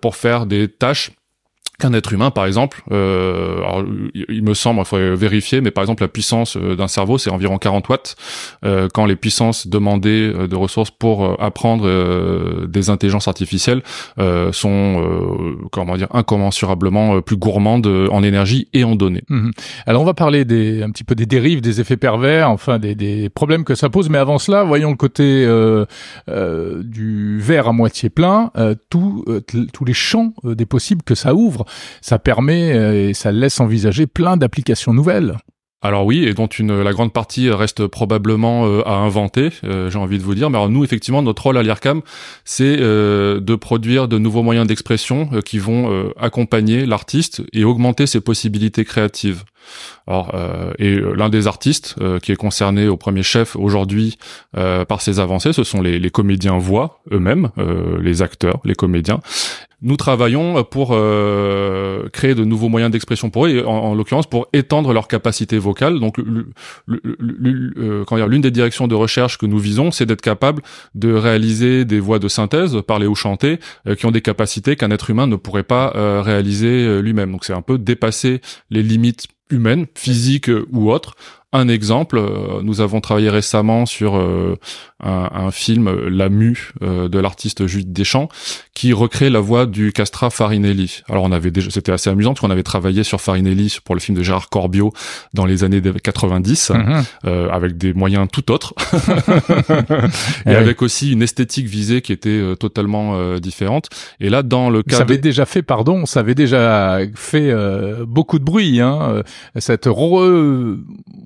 pour 0.00 0.16
faire 0.16 0.46
des 0.46 0.68
tâches 0.68 1.10
qu'un 1.80 1.92
être 1.92 2.12
humain, 2.12 2.30
par 2.30 2.46
exemple, 2.46 2.82
euh, 2.92 3.62
il 4.14 4.44
me 4.44 4.54
semble, 4.54 4.80
il 4.80 4.84
faudrait 4.84 5.16
vérifier, 5.16 5.60
mais 5.60 5.72
par 5.72 5.82
exemple 5.82 6.02
la 6.02 6.08
puissance 6.08 6.56
euh, 6.56 6.76
d'un 6.76 6.86
cerveau, 6.86 7.18
c'est 7.18 7.30
environ 7.30 7.58
40 7.58 7.88
watts, 7.88 8.16
euh, 8.64 8.88
quand 8.92 9.06
les 9.06 9.16
puissances 9.16 9.66
demandées 9.66 10.32
de 10.32 10.56
ressources 10.56 10.90
pour 10.90 11.42
apprendre 11.42 12.66
des 12.66 12.90
intelligences 12.90 13.26
artificielles 13.26 13.82
sont, 14.52 15.58
comment 15.72 15.96
dire, 15.96 16.08
incommensurablement 16.12 17.22
plus 17.22 17.36
gourmandes 17.36 17.86
en 17.86 18.22
énergie 18.22 18.68
et 18.74 18.84
en 18.84 18.94
données. 18.94 19.24
Mhm. 19.28 19.52
Alors 19.86 20.02
on 20.02 20.04
va 20.04 20.14
parler 20.14 20.44
des, 20.44 20.82
un 20.82 20.90
petit 20.90 21.04
peu 21.04 21.14
des 21.14 21.26
dérives, 21.26 21.60
des 21.62 21.80
effets 21.80 21.96
pervers, 21.96 22.50
enfin 22.50 22.78
des, 22.78 23.30
problèmes 23.30 23.64
que 23.64 23.74
ça 23.74 23.88
pose, 23.88 24.10
mais 24.10 24.18
avant 24.18 24.38
cela, 24.38 24.62
voyons 24.64 24.90
le 24.90 24.96
côté 24.96 25.46
du 26.28 27.38
verre 27.40 27.68
à 27.68 27.72
moitié 27.72 28.10
plein, 28.10 28.50
tous 28.90 29.24
les 29.86 29.94
champs 29.94 30.34
des 30.44 30.66
possibles 30.66 31.02
que 31.02 31.14
ça 31.14 31.34
ouvre 31.34 31.64
ça 32.00 32.18
permet 32.18 32.72
euh, 32.72 33.08
et 33.08 33.14
ça 33.14 33.32
laisse 33.32 33.60
envisager 33.60 34.06
plein 34.06 34.36
d'applications 34.36 34.92
nouvelles. 34.92 35.36
Alors 35.82 36.04
oui, 36.04 36.24
et 36.24 36.34
dont 36.34 36.46
une, 36.46 36.82
la 36.82 36.92
grande 36.92 37.12
partie 37.12 37.48
reste 37.48 37.86
probablement 37.86 38.66
euh, 38.66 38.86
à 38.86 38.96
inventer, 38.96 39.48
euh, 39.64 39.88
j'ai 39.88 39.98
envie 39.98 40.18
de 40.18 40.22
vous 40.22 40.34
dire. 40.34 40.50
Mais 40.50 40.58
alors 40.58 40.68
nous, 40.68 40.84
effectivement, 40.84 41.22
notre 41.22 41.42
rôle 41.42 41.56
à 41.56 41.62
l'IRCAM, 41.62 42.02
c'est 42.44 42.76
de 42.76 43.54
produire 43.54 44.06
de 44.06 44.18
nouveaux 44.18 44.42
moyens 44.42 44.66
d'expression 44.66 45.30
qui 45.44 45.58
vont 45.58 46.12
accompagner 46.18 46.84
l'artiste 46.84 47.42
et 47.54 47.64
augmenter 47.64 48.06
ses 48.06 48.20
possibilités 48.20 48.84
créatives. 48.84 49.44
Alors, 50.06 50.34
et 50.78 50.96
l'un 50.96 51.28
des 51.28 51.46
artistes 51.46 51.96
qui 52.22 52.32
est 52.32 52.36
concerné 52.36 52.88
au 52.88 52.96
premier 52.96 53.22
chef 53.22 53.56
aujourd'hui 53.56 54.18
par 54.52 55.00
ces 55.00 55.20
avancées, 55.20 55.52
ce 55.52 55.64
sont 55.64 55.82
les, 55.82 55.98
les 55.98 56.10
comédiens 56.10 56.58
voix 56.58 57.00
eux-mêmes, 57.12 57.50
les 58.00 58.22
acteurs, 58.22 58.60
les 58.64 58.74
comédiens, 58.74 59.20
nous 59.82 59.96
travaillons 59.96 60.62
pour 60.64 60.90
euh, 60.92 62.08
créer 62.10 62.34
de 62.34 62.44
nouveaux 62.44 62.68
moyens 62.68 62.92
d'expression 62.92 63.30
pour 63.30 63.46
eux, 63.46 63.50
et 63.50 63.64
en, 63.64 63.94
l'occurrence 63.94 64.26
pour 64.26 64.48
étendre 64.52 64.92
leur 64.92 65.08
capacité 65.08 65.58
vocale. 65.58 65.98
Donc, 66.00 66.18
euh, 66.18 66.44
l'une 66.88 68.40
des 68.40 68.50
directions 68.50 68.88
de 68.88 68.94
recherche 68.94 69.38
que 69.38 69.46
nous 69.46 69.58
visons, 69.58 69.90
c'est 69.90 70.04
d'être 70.04 70.20
capable 70.20 70.62
de 70.94 71.12
réaliser 71.12 71.84
des 71.86 71.98
voix 71.98 72.18
de 72.18 72.28
synthèse, 72.28 72.76
parler 72.86 73.06
ou 73.06 73.14
chanter, 73.14 73.58
euh, 73.86 73.94
qui 73.94 74.04
ont 74.04 74.10
des 74.10 74.20
capacités 74.20 74.76
qu'un 74.76 74.90
être 74.90 75.08
humain 75.08 75.26
ne 75.26 75.36
pourrait 75.36 75.62
pas 75.62 75.92
réaliser 76.22 77.00
lui-même. 77.00 77.32
Donc, 77.32 77.44
c'est 77.44 77.52
un 77.52 77.62
peu 77.62 77.78
dépasser 77.78 78.40
les 78.70 78.82
limites 78.82 79.28
humaines, 79.50 79.86
physiques 79.94 80.50
ou 80.72 80.90
autres, 80.90 81.16
un 81.52 81.68
exemple, 81.68 82.16
euh, 82.18 82.62
nous 82.62 82.80
avons 82.80 83.00
travaillé 83.00 83.28
récemment 83.28 83.84
sur 83.84 84.16
euh, 84.16 84.56
un, 85.00 85.50
film 85.50 85.90
La 86.08 86.28
Mue 86.28 86.72
euh, 86.82 87.08
de 87.08 87.18
l'artiste 87.18 87.66
Judith 87.66 87.92
Deschamps 87.92 88.28
qui 88.80 88.94
recrée 88.94 89.28
la 89.28 89.40
voix 89.40 89.66
du 89.66 89.92
castrat 89.92 90.30
Farinelli. 90.30 91.02
Alors 91.10 91.24
on 91.24 91.32
avait 91.32 91.50
déjà, 91.50 91.70
c'était 91.70 91.92
assez 91.92 92.08
amusant 92.08 92.30
parce 92.30 92.40
qu'on 92.40 92.50
avait 92.50 92.62
travaillé 92.62 93.04
sur 93.04 93.20
Farinelli 93.20 93.76
pour 93.84 93.94
le 93.94 94.00
film 94.00 94.16
de 94.16 94.22
Gérard 94.22 94.48
Corbiot 94.48 94.94
dans 95.34 95.44
les 95.44 95.64
années 95.64 95.82
90 95.82 96.70
mhm. 96.70 97.04
avec 97.52 97.76
des 97.76 97.92
moyens 97.92 98.26
tout 98.32 98.50
autres 98.50 98.72
et 100.46 100.54
avec 100.54 100.80
aussi 100.80 101.12
une 101.12 101.20
esthétique 101.20 101.66
visée 101.66 102.00
qui 102.00 102.14
était 102.14 102.54
totalement 102.58 103.36
différente. 103.36 103.90
Et 104.18 104.30
là, 104.30 104.42
dans 104.42 104.70
le 104.70 104.82
cas, 104.82 104.96
ça 104.96 105.02
avait 105.02 105.18
déjà 105.18 105.44
fait, 105.44 105.60
pardon, 105.60 106.06
ça 106.06 106.20
avait 106.20 106.34
déjà 106.34 107.00
fait 107.14 107.54
beaucoup 108.06 108.38
de 108.38 108.44
bruit, 108.44 108.80
hein, 108.80 109.22
cette 109.58 109.84
re 109.84 110.78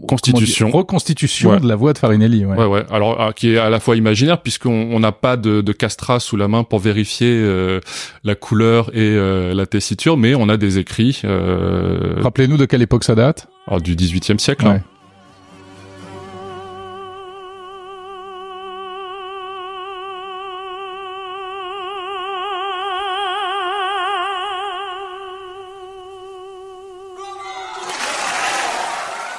reconstitution, 0.03 0.71
reconstitution 0.73 1.61
de 1.61 1.69
la 1.69 1.77
voix 1.77 1.93
de 1.93 1.99
Farinelli. 1.99 2.45
Ouais, 2.45 2.57
ouais. 2.57 2.67
ouais. 2.67 2.85
Alors 2.91 3.21
ah, 3.21 3.33
qui 3.33 3.55
est 3.55 3.59
à 3.59 3.71
la 3.71 3.79
fois 3.79 3.95
imaginaire 3.95 4.43
puisqu'on 4.43 4.99
n'a 4.99 5.13
pas 5.13 5.37
de, 5.37 5.61
de 5.61 5.73
castrat 5.73 6.19
sous 6.19 6.37
la 6.37 6.49
main 6.49 6.65
pour 6.65 6.81
vérifier 6.81 7.44
euh, 7.45 7.81
la 8.25 8.35
couleur 8.35 8.91
et 8.95 9.01
euh, 9.01 9.55
la 9.55 9.67
tessiture, 9.67 10.17
mais 10.17 10.35
on 10.35 10.49
a 10.49 10.57
des 10.57 10.79
écrits. 10.79 11.23
Euh, 11.25 12.17
Rappelez-nous 12.21 12.57
de 12.57 12.65
quelle 12.65 12.83
époque 12.83 13.05
ça 13.05 13.15
date? 13.15 13.49
Ah, 13.67 13.79
du 13.79 13.95
18e 13.95 14.39
siècle. 14.39 14.67
Hein. 14.67 14.81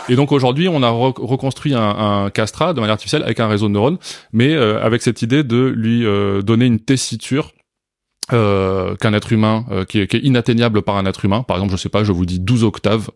Et 0.07 0.15
donc 0.15 0.31
aujourd'hui, 0.31 0.67
on 0.67 0.83
a 0.83 0.89
reconstruit 0.89 1.73
un, 1.73 1.81
un, 1.81 2.29
castra 2.29 2.73
de 2.73 2.79
manière 2.79 2.93
artificielle 2.93 3.23
avec 3.23 3.39
un 3.39 3.47
réseau 3.47 3.67
de 3.67 3.73
neurones, 3.73 3.97
mais 4.33 4.53
avec 4.53 5.01
cette 5.01 5.23
idée 5.23 5.43
de 5.43 5.65
lui 5.65 6.05
donner 6.43 6.65
une 6.65 6.79
tessiture 6.79 7.54
euh, 8.33 8.95
qu'un 8.95 9.13
être 9.13 9.31
humain 9.31 9.65
euh, 9.71 9.85
qui, 9.85 9.99
est, 9.99 10.07
qui, 10.07 10.17
est, 10.17 10.21
inatteignable 10.21 10.81
par 10.81 10.97
un 10.97 11.05
être 11.05 11.25
humain. 11.25 11.43
Par 11.43 11.57
exemple, 11.57 11.73
je 11.73 11.77
sais 11.77 11.89
pas, 11.89 12.03
je 12.03 12.11
vous 12.11 12.25
dis 12.25 12.39
12 12.39 12.63
octaves 12.63 13.09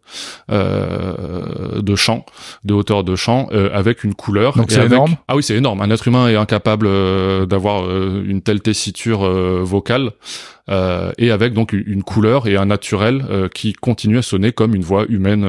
euh, 0.52 1.82
de 1.82 1.96
chant, 1.96 2.26
de 2.64 2.74
hauteur 2.74 3.04
de 3.04 3.16
chant, 3.16 3.48
euh, 3.52 3.70
avec 3.74 4.04
une 4.04 4.14
couleur. 4.14 4.56
Donc 4.56 4.72
c'est 4.72 4.86
énorme. 4.86 5.16
Ah 5.28 5.36
oui, 5.36 5.44
c'est 5.44 5.56
énorme. 5.56 5.82
Un 5.82 5.90
être 5.90 6.08
humain 6.08 6.28
est 6.28 6.36
incapable 6.36 6.86
euh, 6.88 7.46
d'avoir 7.46 7.90
une 7.90 8.42
telle 8.42 8.62
tessiture 8.62 9.20
vocale. 9.64 10.12
et 11.18 11.32
avec 11.32 11.54
donc 11.54 11.74
une 11.74 12.04
couleur 12.04 12.48
et 12.48 12.56
un 12.56 12.66
naturel 12.66 13.50
qui 13.54 13.74
continue 13.74 14.20
à 14.20 14.22
sonner 14.22 14.52
comme 14.52 14.76
une 14.76 14.84
voix 14.84 15.06
humaine 15.10 15.46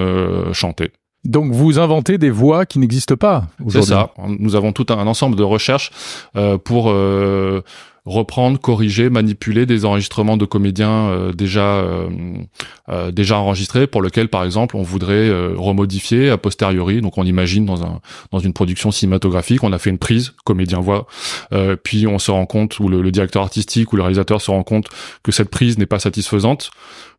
chantée. 0.53 0.91
Donc 1.25 1.53
vous 1.53 1.79
inventez 1.79 2.17
des 2.17 2.31
voix 2.31 2.65
qui 2.65 2.79
n'existent 2.79 3.17
pas. 3.17 3.45
C'est 3.69 3.83
ça. 3.83 4.11
Nous 4.27 4.57
avons 4.57 4.73
tout 4.73 4.87
un, 4.89 5.07
ensemble 5.07 5.37
de 5.37 5.43
recherches 5.43 5.91
pour 6.65 6.95
reprendre, 8.07 8.59
corriger, 8.59 9.11
manipuler 9.11 9.67
des 9.67 9.85
enregistrements 9.85 10.37
de 10.37 10.45
comédiens 10.45 11.09
euh, 11.11 11.33
déjà 11.33 11.77
euh, 11.77 12.09
euh, 12.89 13.11
déjà 13.11 13.39
enregistrés 13.39 13.87
pour 13.87 14.03
lequel 14.03 14.29
par 14.29 14.45
exemple 14.45 14.77
on 14.77 14.83
voudrait 14.83 15.31
remodifier 15.55 16.31
a 16.31 16.39
posteriori. 16.39 17.01
Donc 17.01 17.19
on 17.19 17.25
imagine 17.25 17.67
dans 17.67 17.83
un 17.85 18.01
dans 18.33 18.39
une 18.39 18.53
production 18.53 18.91
cinématographique, 18.91 19.63
on 19.63 19.73
a 19.73 19.79
fait 19.79 19.91
une 19.91 19.99
prise 19.99 20.33
comédien 20.45 20.81
voix, 20.81 21.07
puis 21.83 22.07
on 22.07 22.19
se 22.19 22.31
rend 22.31 22.47
compte 22.47 22.79
ou 22.81 22.89
le, 22.89 23.03
le, 23.03 23.11
directeur 23.11 23.43
artistique 23.43 23.93
ou 23.93 23.97
le 23.97 24.03
réalisateur 24.03 24.41
se 24.41 24.51
rend 24.51 24.63
compte 24.63 24.89
que 25.23 25.33
cette 25.33 25.51
prise 25.51 25.79
n'est 25.79 25.87
pas 25.87 25.99
satisfaisante 25.99 26.71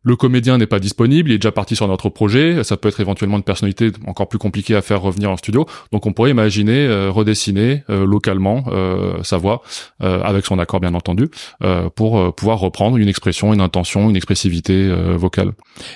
le 0.02 0.16
comédien 0.16 0.58
n'est 0.58 0.66
pas 0.66 0.80
disponible, 0.80 1.30
il 1.30 1.34
est 1.34 1.38
déjà 1.38 1.52
parti 1.52 1.76
sur 1.76 1.86
notre 1.86 2.08
projet, 2.08 2.64
ça 2.64 2.76
peut 2.76 2.88
être 2.88 3.00
éventuellement 3.00 3.36
une 3.36 3.42
personnalité 3.42 3.92
encore 4.06 4.28
plus 4.28 4.38
compliquée 4.38 4.74
à 4.74 4.82
faire 4.82 5.00
revenir 5.00 5.30
en 5.30 5.36
studio. 5.36 5.66
Donc 5.92 6.06
on 6.06 6.12
pourrait 6.12 6.30
imaginer 6.30 6.86
euh, 6.86 7.10
redessiner 7.10 7.84
euh, 7.88 8.04
localement 8.04 8.64
euh, 8.68 9.22
sa 9.22 9.36
voix 9.36 9.62
avec 10.00 10.46
son 10.46 10.58
accord 10.58 10.80
bien 10.80 10.94
entendu 10.94 11.28
pour 11.94 12.34
pouvoir 12.34 12.58
reprendre 12.58 12.96
une 12.96 13.08
expression, 13.08 13.52
une 13.52 13.60
intention, 13.60 14.10
une 14.10 14.16
expressivité 14.16 14.92
vocale. 15.16 15.52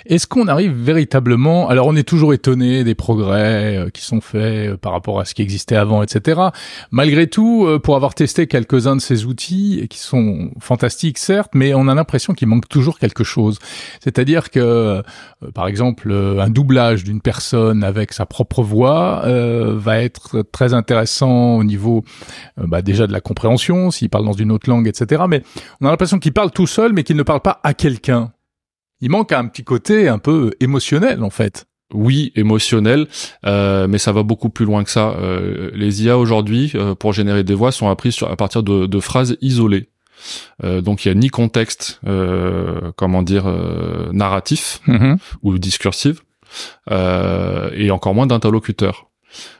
Est-ce 0.06 0.26
qu'on 0.26 0.46
arrive 0.48 0.72
véritablement 0.72 1.68
Alors 1.68 1.86
on 1.86 1.96
est 1.96 2.06
toujours 2.06 2.32
étonné 2.32 2.84
des 2.84 2.94
progrès 2.94 3.88
qui 3.92 4.02
sont 4.02 4.20
faits 4.20 4.76
par 4.76 4.92
rapport 4.92 5.18
à 5.20 5.24
ce 5.24 5.34
qui 5.34 5.42
existait 5.42 5.76
avant, 5.76 6.02
etc. 6.02 6.40
Malgré 6.90 7.26
tout, 7.26 7.68
pour 7.82 7.96
avoir 7.96 8.14
testé 8.14 8.46
quelques-uns 8.46 8.96
de 8.96 9.00
ces 9.00 9.24
outils 9.24 9.86
qui 9.90 9.98
sont 9.98 10.50
fantastiques 10.60 11.18
certes, 11.18 11.50
mais 11.54 11.74
on 11.74 11.88
a 11.88 11.94
l'impression 11.94 12.34
qu'il 12.34 12.48
manque 12.48 12.68
toujours 12.68 12.98
quelque 12.98 13.24
chose. 13.24 13.58
C'est-à-dire 14.02 14.50
que, 14.50 14.60
euh, 14.60 15.02
par 15.54 15.66
exemple, 15.66 16.10
euh, 16.10 16.40
un 16.40 16.50
doublage 16.50 17.04
d'une 17.04 17.20
personne 17.20 17.84
avec 17.84 18.12
sa 18.12 18.26
propre 18.26 18.62
voix 18.62 19.22
euh, 19.24 19.74
va 19.76 20.02
être 20.02 20.42
très 20.42 20.74
intéressant 20.74 21.56
au 21.56 21.64
niveau 21.64 22.04
bah, 22.56 22.82
déjà 22.82 23.06
de 23.06 23.12
la 23.12 23.20
compréhension, 23.20 23.90
s'il 23.90 24.10
parle 24.10 24.24
dans 24.24 24.32
une 24.32 24.52
autre 24.52 24.68
langue, 24.68 24.88
etc. 24.88 25.24
Mais 25.28 25.42
on 25.80 25.86
a 25.86 25.90
l'impression 25.90 26.18
qu'il 26.18 26.32
parle 26.32 26.50
tout 26.50 26.66
seul, 26.66 26.92
mais 26.92 27.02
qu'il 27.02 27.16
ne 27.16 27.22
parle 27.22 27.40
pas 27.40 27.60
à 27.62 27.74
quelqu'un. 27.74 28.32
Il 29.00 29.10
manque 29.10 29.32
un 29.32 29.46
petit 29.46 29.64
côté 29.64 30.08
un 30.08 30.18
peu 30.18 30.52
émotionnel, 30.60 31.22
en 31.22 31.30
fait 31.30 31.66
oui, 31.94 32.32
émotionnel, 32.34 33.06
mais 33.44 33.98
ça 33.98 34.10
va 34.10 34.24
beaucoup 34.24 34.50
plus 34.50 34.64
loin 34.64 34.82
que 34.82 34.90
ça. 34.90 35.14
Les 35.72 36.02
IA 36.02 36.18
aujourd'hui, 36.18 36.72
pour 36.98 37.12
générer 37.12 37.44
des 37.44 37.54
voix, 37.54 37.70
sont 37.70 37.88
apprises 37.88 38.16
à 38.28 38.34
partir 38.34 38.64
de 38.64 39.00
phrases 39.00 39.36
isolées. 39.40 39.88
Euh, 40.64 40.80
donc 40.80 41.04
il 41.04 41.08
y 41.08 41.10
a 41.10 41.14
ni 41.14 41.28
contexte, 41.28 42.00
euh, 42.06 42.92
comment 42.96 43.22
dire, 43.22 43.46
euh, 43.46 44.10
narratif 44.12 44.80
mm-hmm. 44.86 45.16
ou 45.42 45.58
discursif, 45.58 46.22
et 46.90 47.90
encore 47.90 48.14
moins 48.14 48.26
d'interlocuteur. 48.26 49.08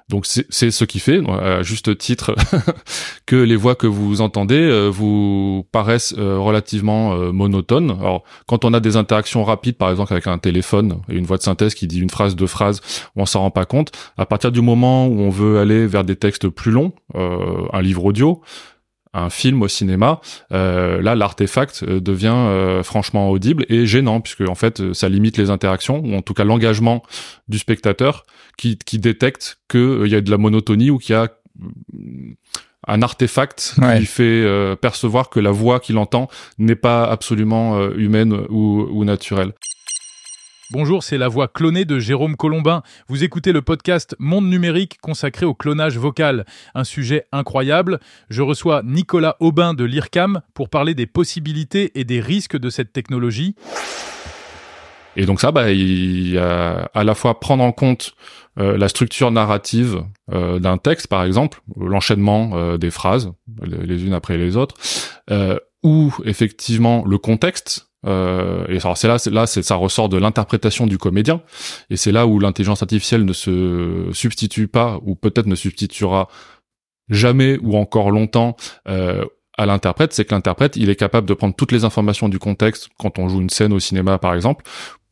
Donc 0.08 0.24
c'est 0.24 0.70
ce 0.70 0.84
qui 0.84 1.00
fait, 1.00 1.20
à 1.28 1.62
juste 1.62 1.98
titre, 1.98 2.34
que 3.26 3.36
les 3.36 3.56
voix 3.56 3.74
que 3.74 3.88
vous 3.88 4.20
entendez 4.20 4.88
vous 4.90 5.66
paraissent 5.72 6.14
relativement 6.16 7.16
monotones. 7.32 7.90
Alors 7.90 8.22
quand 8.46 8.64
on 8.64 8.72
a 8.72 8.80
des 8.80 8.96
interactions 8.96 9.44
rapides, 9.44 9.76
par 9.76 9.90
exemple 9.90 10.12
avec 10.12 10.28
un 10.28 10.38
téléphone 10.38 11.02
et 11.10 11.16
une 11.16 11.26
voix 11.26 11.36
de 11.36 11.42
synthèse 11.42 11.74
qui 11.74 11.88
dit 11.88 12.00
une 12.00 12.08
phrase, 12.08 12.36
deux 12.36 12.46
phrases, 12.46 12.80
on 13.16 13.26
s'en 13.26 13.40
rend 13.40 13.50
pas 13.50 13.66
compte. 13.66 13.90
À 14.16 14.24
partir 14.24 14.52
du 14.52 14.62
moment 14.62 15.08
où 15.08 15.20
on 15.20 15.30
veut 15.30 15.58
aller 15.58 15.86
vers 15.86 16.04
des 16.04 16.16
textes 16.16 16.48
plus 16.48 16.70
longs, 16.70 16.92
un 17.14 17.82
livre 17.82 18.04
audio, 18.04 18.42
un 19.16 19.30
film 19.30 19.62
au 19.62 19.68
cinéma, 19.68 20.20
euh, 20.52 21.00
là 21.00 21.14
l'artefact 21.14 21.82
euh, 21.82 22.00
devient 22.00 22.34
euh, 22.34 22.82
franchement 22.82 23.30
audible 23.30 23.64
et 23.68 23.86
gênant 23.86 24.20
puisque 24.20 24.42
en 24.42 24.54
fait 24.54 24.92
ça 24.92 25.08
limite 25.08 25.38
les 25.38 25.50
interactions 25.50 26.00
ou 26.04 26.14
en 26.14 26.22
tout 26.22 26.34
cas 26.34 26.44
l'engagement 26.44 27.02
du 27.48 27.58
spectateur 27.58 28.24
qui, 28.58 28.78
qui 28.78 28.98
détecte 28.98 29.58
qu'il 29.68 30.06
y 30.06 30.14
a 30.14 30.20
de 30.20 30.30
la 30.30 30.38
monotonie 30.38 30.90
ou 30.90 30.98
qu'il 30.98 31.14
y 31.14 31.16
a 31.16 31.28
un 32.86 33.02
artefact 33.02 33.76
qui 33.98 34.06
fait 34.06 34.76
percevoir 34.80 35.28
que 35.28 35.40
la 35.40 35.50
voix 35.50 35.80
qu'il 35.80 35.98
entend 35.98 36.28
n'est 36.58 36.76
pas 36.76 37.04
absolument 37.04 37.90
humaine 37.90 38.32
ou, 38.48 38.86
ou 38.90 39.04
naturelle. 39.04 39.54
Bonjour, 40.72 41.04
c'est 41.04 41.16
la 41.16 41.28
voix 41.28 41.46
clonée 41.46 41.84
de 41.84 42.00
Jérôme 42.00 42.34
Colombin. 42.34 42.82
Vous 43.06 43.22
écoutez 43.22 43.52
le 43.52 43.62
podcast 43.62 44.16
Monde 44.18 44.50
numérique 44.50 44.98
consacré 45.00 45.46
au 45.46 45.54
clonage 45.54 45.96
vocal, 45.96 46.44
un 46.74 46.82
sujet 46.82 47.24
incroyable. 47.30 48.00
Je 48.30 48.42
reçois 48.42 48.82
Nicolas 48.84 49.36
Aubin 49.38 49.74
de 49.74 49.84
l'IRCAM 49.84 50.40
pour 50.54 50.68
parler 50.68 50.94
des 50.94 51.06
possibilités 51.06 51.92
et 51.94 52.02
des 52.02 52.20
risques 52.20 52.56
de 52.56 52.68
cette 52.68 52.92
technologie. 52.92 53.54
Et 55.14 55.24
donc 55.24 55.40
ça, 55.40 55.52
bah, 55.52 55.70
il 55.70 56.32
y 56.32 56.36
a 56.36 56.90
à 56.94 57.04
la 57.04 57.14
fois 57.14 57.38
prendre 57.38 57.62
en 57.62 57.70
compte 57.70 58.14
euh, 58.58 58.76
la 58.76 58.88
structure 58.88 59.30
narrative 59.30 60.02
euh, 60.32 60.58
d'un 60.58 60.78
texte, 60.78 61.06
par 61.06 61.22
exemple, 61.22 61.60
l'enchaînement 61.76 62.50
euh, 62.54 62.76
des 62.76 62.90
phrases, 62.90 63.30
les, 63.62 64.04
unes 64.04 64.14
après 64.14 64.36
les 64.36 64.56
autres, 64.56 64.74
ou 65.84 66.12
effectivement 66.24 67.04
le 67.06 67.18
contexte 67.18 67.85
euh, 68.06 68.66
et 68.68 68.78
alors 68.78 68.96
c'est 68.96 69.08
là, 69.08 69.16
là, 69.30 69.46
ça 69.46 69.74
ressort 69.74 70.08
de 70.08 70.16
l'interprétation 70.16 70.86
du 70.86 70.98
comédien, 70.98 71.42
et 71.90 71.96
c'est 71.96 72.12
là 72.12 72.26
où 72.26 72.38
l'intelligence 72.38 72.82
artificielle 72.82 73.24
ne 73.24 73.32
se 73.32 74.08
substitue 74.12 74.68
pas, 74.68 74.98
ou 75.04 75.14
peut-être 75.14 75.46
ne 75.46 75.54
substituera 75.54 76.28
jamais 77.08 77.58
ou 77.62 77.76
encore 77.76 78.10
longtemps 78.10 78.56
euh, 78.88 79.24
à 79.58 79.64
l'interprète, 79.64 80.12
c'est 80.12 80.24
que 80.24 80.34
l'interprète, 80.34 80.76
il 80.76 80.90
est 80.90 80.96
capable 80.96 81.26
de 81.26 81.34
prendre 81.34 81.54
toutes 81.54 81.72
les 81.72 81.84
informations 81.84 82.28
du 82.28 82.38
contexte 82.38 82.90
quand 82.98 83.18
on 83.18 83.28
joue 83.28 83.40
une 83.40 83.50
scène 83.50 83.72
au 83.72 83.78
cinéma, 83.78 84.18
par 84.18 84.34
exemple, 84.34 84.64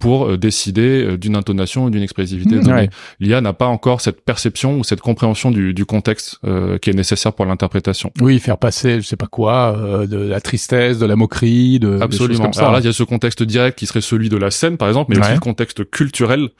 pour 0.04 0.26
euh, 0.26 0.36
décider 0.36 1.02
euh, 1.02 1.16
d'une 1.16 1.34
intonation 1.34 1.86
ou 1.86 1.90
d'une 1.90 2.02
expressivité. 2.02 2.56
Mmh, 2.56 2.88
L'IA 3.20 3.40
n'a 3.40 3.54
pas 3.54 3.68
encore 3.68 4.02
cette 4.02 4.20
perception 4.20 4.78
ou 4.78 4.84
cette 4.84 5.00
compréhension 5.00 5.50
du, 5.50 5.72
du 5.72 5.86
contexte 5.86 6.38
euh, 6.44 6.76
qui 6.76 6.90
est 6.90 6.92
nécessaire 6.92 7.32
pour 7.32 7.46
l'interprétation. 7.46 8.12
Oui, 8.20 8.38
faire 8.38 8.58
passer, 8.58 9.00
je 9.00 9.06
sais 9.06 9.16
pas 9.16 9.28
quoi, 9.28 9.74
euh, 9.78 10.06
de 10.06 10.18
la 10.18 10.42
tristesse, 10.42 10.98
de 10.98 11.06
la 11.06 11.16
moquerie, 11.16 11.78
de 11.78 12.00
absolument. 12.02 12.44
comme 12.44 12.52
ça. 12.52 12.60
Alors 12.60 12.72
là, 12.74 12.80
il 12.80 12.84
y 12.84 12.88
a 12.88 12.92
ce 12.92 13.02
contexte 13.02 13.42
direct 13.42 13.78
qui 13.78 13.86
serait 13.86 14.02
celui 14.02 14.28
de 14.28 14.36
la 14.36 14.50
scène, 14.50 14.76
par 14.76 14.88
exemple, 14.88 15.14
mais 15.14 15.20
aussi 15.20 15.32
le 15.32 15.40
contexte 15.40 15.88
culturel 15.90 16.50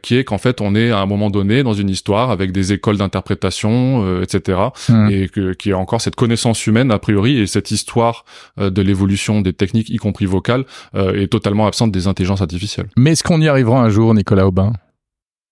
qui 0.00 0.16
est 0.16 0.24
qu'en 0.24 0.38
fait, 0.38 0.62
on 0.62 0.74
est 0.74 0.90
à 0.90 0.98
un 0.98 1.06
moment 1.06 1.28
donné 1.28 1.62
dans 1.62 1.74
une 1.74 1.90
histoire 1.90 2.30
avec 2.30 2.50
des 2.50 2.72
écoles 2.72 2.96
d'interprétation, 2.96 4.22
etc., 4.22 4.58
mmh. 4.88 5.08
et 5.10 5.28
que, 5.28 5.52
qui 5.52 5.72
a 5.72 5.78
encore 5.78 6.00
cette 6.00 6.16
connaissance 6.16 6.66
humaine 6.66 6.90
a 6.90 6.98
priori 6.98 7.38
et 7.38 7.46
cette 7.46 7.70
histoire 7.70 8.24
de 8.56 8.82
l'évolution 8.82 9.42
des 9.42 9.52
techniques, 9.52 9.90
y 9.90 9.98
compris 9.98 10.24
vocales, 10.24 10.64
est 10.94 11.30
totalement 11.30 11.66
absente 11.66 11.92
des 11.92 12.06
intelligences 12.06 12.40
artificielles. 12.40 12.85
Mais 12.96 13.12
est-ce 13.12 13.22
qu'on 13.22 13.40
y 13.40 13.48
arrivera 13.48 13.80
un 13.80 13.88
jour, 13.88 14.14
Nicolas 14.14 14.46
Aubin? 14.46 14.72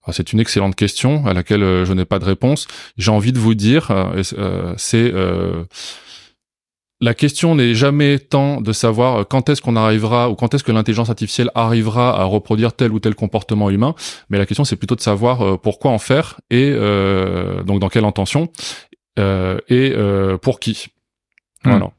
Ah, 0.06 0.12
c'est 0.12 0.32
une 0.32 0.40
excellente 0.40 0.76
question 0.76 1.26
à 1.26 1.32
laquelle 1.32 1.62
euh, 1.62 1.84
je 1.84 1.92
n'ai 1.94 2.04
pas 2.04 2.18
de 2.18 2.24
réponse. 2.24 2.66
J'ai 2.98 3.10
envie 3.10 3.32
de 3.32 3.38
vous 3.38 3.54
dire, 3.54 3.90
euh, 3.90 4.22
euh, 4.36 4.74
c'est 4.76 5.12
la 7.00 7.12
question 7.12 7.54
n'est 7.54 7.74
jamais 7.74 8.18
tant 8.18 8.62
de 8.62 8.72
savoir 8.72 9.26
quand 9.28 9.48
est-ce 9.48 9.60
qu'on 9.60 9.76
arrivera 9.76 10.30
ou 10.30 10.36
quand 10.36 10.54
est-ce 10.54 10.64
que 10.64 10.72
l'intelligence 10.72 11.10
artificielle 11.10 11.50
arrivera 11.54 12.18
à 12.18 12.24
reproduire 12.24 12.72
tel 12.72 12.92
ou 12.92 13.00
tel 13.00 13.14
comportement 13.14 13.68
humain, 13.68 13.94
mais 14.30 14.38
la 14.38 14.46
question 14.46 14.64
c'est 14.64 14.76
plutôt 14.76 14.94
de 14.94 15.02
savoir 15.02 15.60
pourquoi 15.60 15.90
en 15.90 15.98
faire 15.98 16.40
et 16.50 16.72
donc 17.66 17.80
dans 17.80 17.88
quelle 17.90 18.06
intention 18.06 18.48
et 19.18 19.94
pour 20.40 20.60
qui. 20.60 20.86
Hmm. 21.64 21.70
Voilà. 21.70 21.90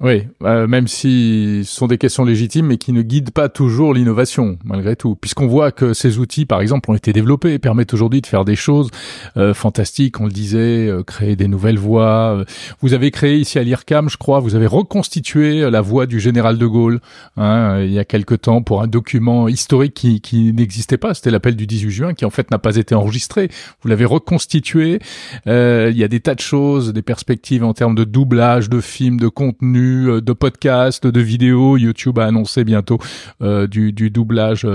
Oui, 0.00 0.28
euh, 0.44 0.68
même 0.68 0.86
si 0.86 1.62
ce 1.64 1.74
sont 1.74 1.88
des 1.88 1.98
questions 1.98 2.24
légitimes, 2.24 2.66
mais 2.66 2.78
qui 2.78 2.92
ne 2.92 3.02
guident 3.02 3.32
pas 3.32 3.48
toujours 3.48 3.94
l'innovation, 3.94 4.56
malgré 4.64 4.94
tout. 4.94 5.16
Puisqu'on 5.16 5.48
voit 5.48 5.72
que 5.72 5.92
ces 5.92 6.18
outils, 6.18 6.46
par 6.46 6.60
exemple, 6.60 6.90
ont 6.92 6.94
été 6.94 7.12
développés 7.12 7.54
et 7.54 7.58
permettent 7.58 7.94
aujourd'hui 7.94 8.20
de 8.20 8.26
faire 8.26 8.44
des 8.44 8.54
choses 8.54 8.90
euh, 9.36 9.54
fantastiques, 9.54 10.20
on 10.20 10.26
le 10.26 10.30
disait, 10.30 10.86
euh, 10.86 11.02
créer 11.02 11.34
des 11.34 11.48
nouvelles 11.48 11.78
voix. 11.78 12.44
Vous 12.80 12.94
avez 12.94 13.10
créé 13.10 13.38
ici 13.38 13.58
à 13.58 13.64
l'IRCAM, 13.64 14.08
je 14.08 14.16
crois, 14.16 14.38
vous 14.38 14.54
avez 14.54 14.68
reconstitué 14.68 15.68
la 15.68 15.80
voix 15.80 16.06
du 16.06 16.20
général 16.20 16.58
de 16.58 16.66
Gaulle 16.66 17.00
hein, 17.36 17.80
il 17.80 17.92
y 17.92 17.98
a 17.98 18.04
quelque 18.04 18.34
temps 18.36 18.62
pour 18.62 18.82
un 18.82 18.86
document 18.86 19.48
historique 19.48 19.94
qui, 19.94 20.20
qui 20.20 20.52
n'existait 20.52 20.96
pas. 20.96 21.14
C'était 21.14 21.30
l'appel 21.30 21.56
du 21.56 21.66
18 21.66 21.90
juin, 21.90 22.14
qui 22.14 22.24
en 22.24 22.30
fait 22.30 22.52
n'a 22.52 22.58
pas 22.58 22.76
été 22.76 22.94
enregistré. 22.94 23.48
Vous 23.82 23.88
l'avez 23.88 24.04
reconstitué. 24.04 25.00
il 25.46 25.96
y 25.96 26.04
a 26.04 26.08
des 26.08 26.20
tas 26.20 26.36
de 26.36 26.40
choses, 26.40 26.92
des 26.92 27.02
perspectives 27.02 27.64
en 27.64 27.74
termes 27.74 27.96
de 27.96 28.04
doublage, 28.04 28.68
de 28.68 28.80
films, 28.80 29.18
de 29.18 29.28
contenu 29.28 29.87
euh, 29.87 29.87
de 29.88 30.32
podcasts, 30.32 31.06
de 31.06 31.20
vidéos. 31.20 31.76
YouTube 31.76 32.18
a 32.18 32.26
annoncé 32.26 32.64
bientôt 32.64 32.98
euh, 33.42 33.66
du, 33.66 33.92
doublage. 34.10 34.66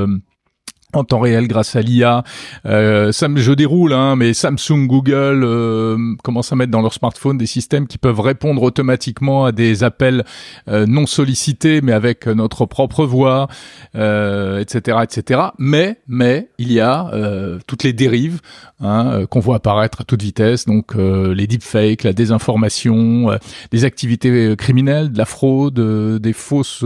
Euh, 0.96 1.00
en 1.00 1.04
temps 1.04 1.20
réel 1.20 1.48
grâce 1.48 1.76
à 1.76 1.82
l'IA. 1.82 2.24
Euh, 2.66 3.12
je 3.12 3.52
déroule, 3.54 3.94
hein, 3.94 4.16
mais 4.16 4.34
Samsung, 4.34 4.88
Google 4.88 5.44
euh, 5.44 5.98
commencent 6.24 6.54
à 6.54 6.56
mettre 6.56 6.72
dans 6.72 6.82
leur 6.82 6.94
smartphone 6.94 7.38
des 7.38 7.46
systèmes 7.46 7.88
qui 7.88 7.98
peuvent 7.98 8.20
répondre 8.20 8.62
automatiquement 8.62 9.46
à 9.46 9.52
des 9.52 9.84
appels 9.84 10.24
euh, 10.68 10.86
non 10.86 11.06
sollicités, 11.06 11.82
mais 11.82 11.92
avec 11.92 12.28
notre 12.28 12.66
propre 12.66 13.06
voix, 13.06 13.48
euh, 13.96 14.60
etc., 14.60 15.00
etc. 15.04 15.42
Mais, 15.58 15.98
mais 16.08 16.50
il 16.58 16.72
y 16.72 16.80
a 16.80 17.10
euh, 17.14 17.60
toutes 17.68 17.84
les 17.84 17.94
dérives 17.94 18.40
hein, 18.80 19.26
qu'on 19.30 19.40
voit 19.40 19.58
apparaître 19.58 20.02
à 20.02 20.04
toute 20.04 20.22
vitesse, 20.22 20.66
donc 20.66 20.96
les 20.96 21.48
deepfakes, 21.48 22.04
la 22.04 22.14
désinformation, 22.14 23.38
des 23.72 23.86
activités 23.86 24.56
criminelles, 24.58 25.12
de 25.12 25.18
la 25.18 25.26
fraude, 25.26 26.20
des 26.20 26.34
fausses 26.34 26.86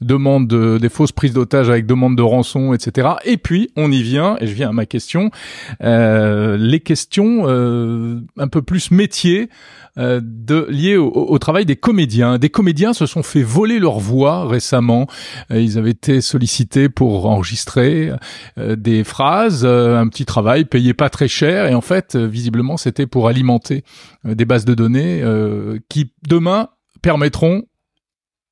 demandes, 0.00 0.48
des 0.48 0.88
fausses 0.88 1.12
prises 1.12 1.32
d'otages 1.32 1.70
avec 1.70 1.86
demande 1.86 2.16
de 2.16 2.22
rançon, 2.22 2.72
etc. 2.72 3.08
Et 3.24 3.36
puis, 3.36 3.47
on 3.76 3.90
y 3.90 4.02
vient, 4.02 4.36
et 4.40 4.46
je 4.46 4.54
viens 4.54 4.70
à 4.70 4.72
ma 4.72 4.86
question, 4.86 5.30
euh, 5.82 6.56
les 6.56 6.80
questions 6.80 7.44
euh, 7.48 8.20
un 8.36 8.48
peu 8.48 8.62
plus 8.62 8.90
métiers 8.90 9.48
euh, 9.98 10.20
de, 10.22 10.66
liées 10.70 10.96
au, 10.96 11.38
travail 11.38 11.64
des 11.64 11.76
comédiens. 11.76 12.38
Des 12.38 12.50
comédiens 12.50 12.92
se 12.92 13.06
sont 13.06 13.22
fait 13.22 13.42
voler 13.42 13.78
leur 13.78 13.98
voix 13.98 14.46
récemment. 14.46 15.06
ils 15.50 15.78
avaient 15.78 15.90
été 15.90 16.20
sollicités 16.20 16.88
pour 16.88 17.26
enregistrer 17.26 18.12
des 18.56 19.04
phrases, 19.04 19.64
un 19.64 20.06
petit 20.08 20.24
travail 20.24 20.64
payé 20.64 20.94
pas 20.94 21.10
très 21.10 21.28
cher, 21.28 21.66
et 21.66 21.74
en 21.74 21.80
fait, 21.80 22.16
visiblement, 22.16 22.76
c'était 22.76 23.06
pour 23.06 23.28
alimenter 23.28 23.84
des 24.24 24.44
bases 24.44 24.64
de 24.64 24.74
données 24.74 25.22
qui, 25.88 26.12
demain, 26.26 26.68
permettront 27.02 27.64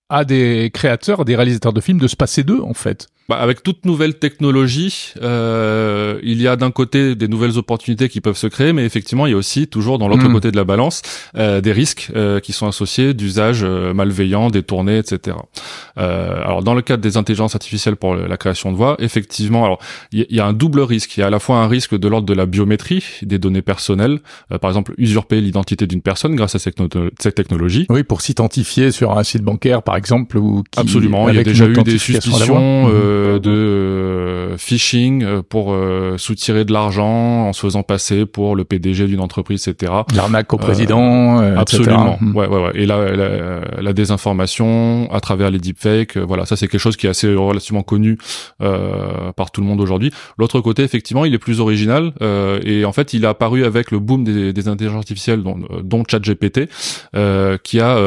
à 0.08 0.24
des 0.24 0.70
créateurs, 0.72 1.24
des 1.24 1.36
réalisateurs 1.36 1.72
de 1.72 1.80
films 1.80 1.98
de 1.98 2.08
se 2.08 2.16
passer 2.16 2.44
d'eux, 2.44 2.60
en 2.62 2.74
fait. 2.74 3.08
Bah, 3.28 3.36
avec 3.36 3.62
toute 3.62 3.84
nouvelle 3.84 4.14
technologie, 4.18 5.12
euh, 5.20 6.20
il 6.22 6.40
y 6.40 6.46
a 6.46 6.54
d'un 6.54 6.70
côté 6.70 7.16
des 7.16 7.26
nouvelles 7.26 7.58
opportunités 7.58 8.08
qui 8.08 8.20
peuvent 8.20 8.36
se 8.36 8.46
créer, 8.46 8.72
mais 8.72 8.84
effectivement, 8.84 9.26
il 9.26 9.30
y 9.30 9.34
a 9.34 9.36
aussi 9.36 9.66
toujours 9.66 9.98
dans 9.98 10.06
l'autre 10.06 10.28
hmm. 10.28 10.32
côté 10.32 10.50
de 10.52 10.56
la 10.56 10.64
balance 10.64 11.02
euh, 11.36 11.60
des 11.60 11.72
risques 11.72 12.10
euh, 12.14 12.38
qui 12.38 12.52
sont 12.52 12.68
associés 12.68 13.14
d'usages 13.14 13.64
euh, 13.64 13.92
malveillants, 13.94 14.50
détournés, 14.50 14.98
etc. 14.98 15.36
Euh, 15.98 16.40
alors, 16.42 16.62
dans 16.62 16.74
le 16.74 16.82
cadre 16.82 17.02
des 17.02 17.16
intelligences 17.16 17.54
artificielles 17.54 17.96
pour 17.96 18.14
la 18.14 18.36
création 18.36 18.70
de 18.70 18.76
voix, 18.76 18.96
effectivement, 18.98 19.64
alors 19.64 19.80
il 20.12 20.26
y, 20.30 20.40
a 20.40 20.46
un 20.46 20.52
double 20.52 20.80
risque. 20.80 21.16
Il 21.16 21.20
y 21.20 21.22
a 21.22 21.26
à 21.26 21.30
la 21.30 21.38
fois 21.38 21.56
un 21.56 21.68
risque 21.68 21.96
de 21.96 22.08
l'ordre 22.08 22.26
de 22.26 22.34
la 22.34 22.46
biométrie 22.46 23.04
des 23.22 23.38
données 23.38 23.62
personnelles, 23.62 24.20
euh, 24.52 24.58
par 24.58 24.70
exemple 24.70 24.94
usurper 24.98 25.40
l'identité 25.40 25.86
d'une 25.86 26.02
personne 26.02 26.36
grâce 26.36 26.54
à 26.54 26.58
cette, 26.58 26.76
cette, 27.18 27.34
technologie. 27.34 27.86
Oui, 27.88 28.02
pour 28.02 28.20
s'identifier 28.20 28.92
sur 28.92 29.18
un 29.18 29.24
site 29.24 29.42
bancaire, 29.42 29.82
par 29.82 29.96
exemple, 29.96 30.38
ou 30.38 30.62
qui, 30.70 30.80
absolument. 30.80 31.28
Il 31.28 31.36
y 31.36 31.38
a 31.38 31.44
déjà 31.44 31.66
eu 31.66 31.74
des 31.82 31.98
suspicions. 31.98 32.88
Hmm 33.16 33.36
de 33.38 33.50
euh, 33.50 34.56
phishing 34.56 35.22
euh, 35.22 35.42
pour 35.42 35.72
euh, 35.72 36.16
soutirer 36.18 36.64
de 36.64 36.72
l'argent 36.72 37.48
en 37.48 37.52
se 37.52 37.60
faisant 37.60 37.82
passer 37.82 38.26
pour 38.26 38.56
le 38.56 38.64
PDG 38.64 39.06
d'une 39.06 39.20
entreprise, 39.20 39.66
etc. 39.68 39.92
L'arnaque 40.14 40.52
au 40.52 40.56
président, 40.56 41.38
absolument. 41.38 42.18
Hmm. 42.20 42.36
Ouais, 42.36 42.46
ouais, 42.46 42.64
ouais. 42.64 42.72
Et 42.74 42.86
la, 42.86 43.14
la, 43.14 43.60
la, 43.80 43.92
désinformation 43.92 45.08
à 45.12 45.20
travers 45.20 45.50
les 45.50 45.58
deepfakes, 45.58 46.16
voilà, 46.16 46.46
ça 46.46 46.56
c'est 46.56 46.68
quelque 46.68 46.80
chose 46.80 46.96
qui 46.96 47.06
est 47.06 47.10
assez 47.10 47.32
relativement 47.34 47.82
connu 47.82 48.18
par 48.58 49.50
tout 49.52 49.60
le 49.60 49.66
monde 49.66 49.80
aujourd'hui. 49.80 50.10
L'autre 50.38 50.60
côté, 50.60 50.82
effectivement, 50.82 51.24
il 51.24 51.34
est 51.34 51.38
plus 51.38 51.60
original 51.60 52.12
et 52.64 52.84
en 52.84 52.92
fait, 52.92 53.14
il 53.14 53.24
a 53.26 53.30
apparu 53.30 53.64
avec 53.64 53.90
le 53.90 53.98
boom 53.98 54.24
des, 54.24 54.52
des 54.52 54.68
intelligences 54.68 54.98
artificielles, 54.98 55.42
dont, 55.42 55.58
dont 55.82 56.02
ChatGPT, 56.08 56.68
qui 57.62 57.80
a 57.80 57.98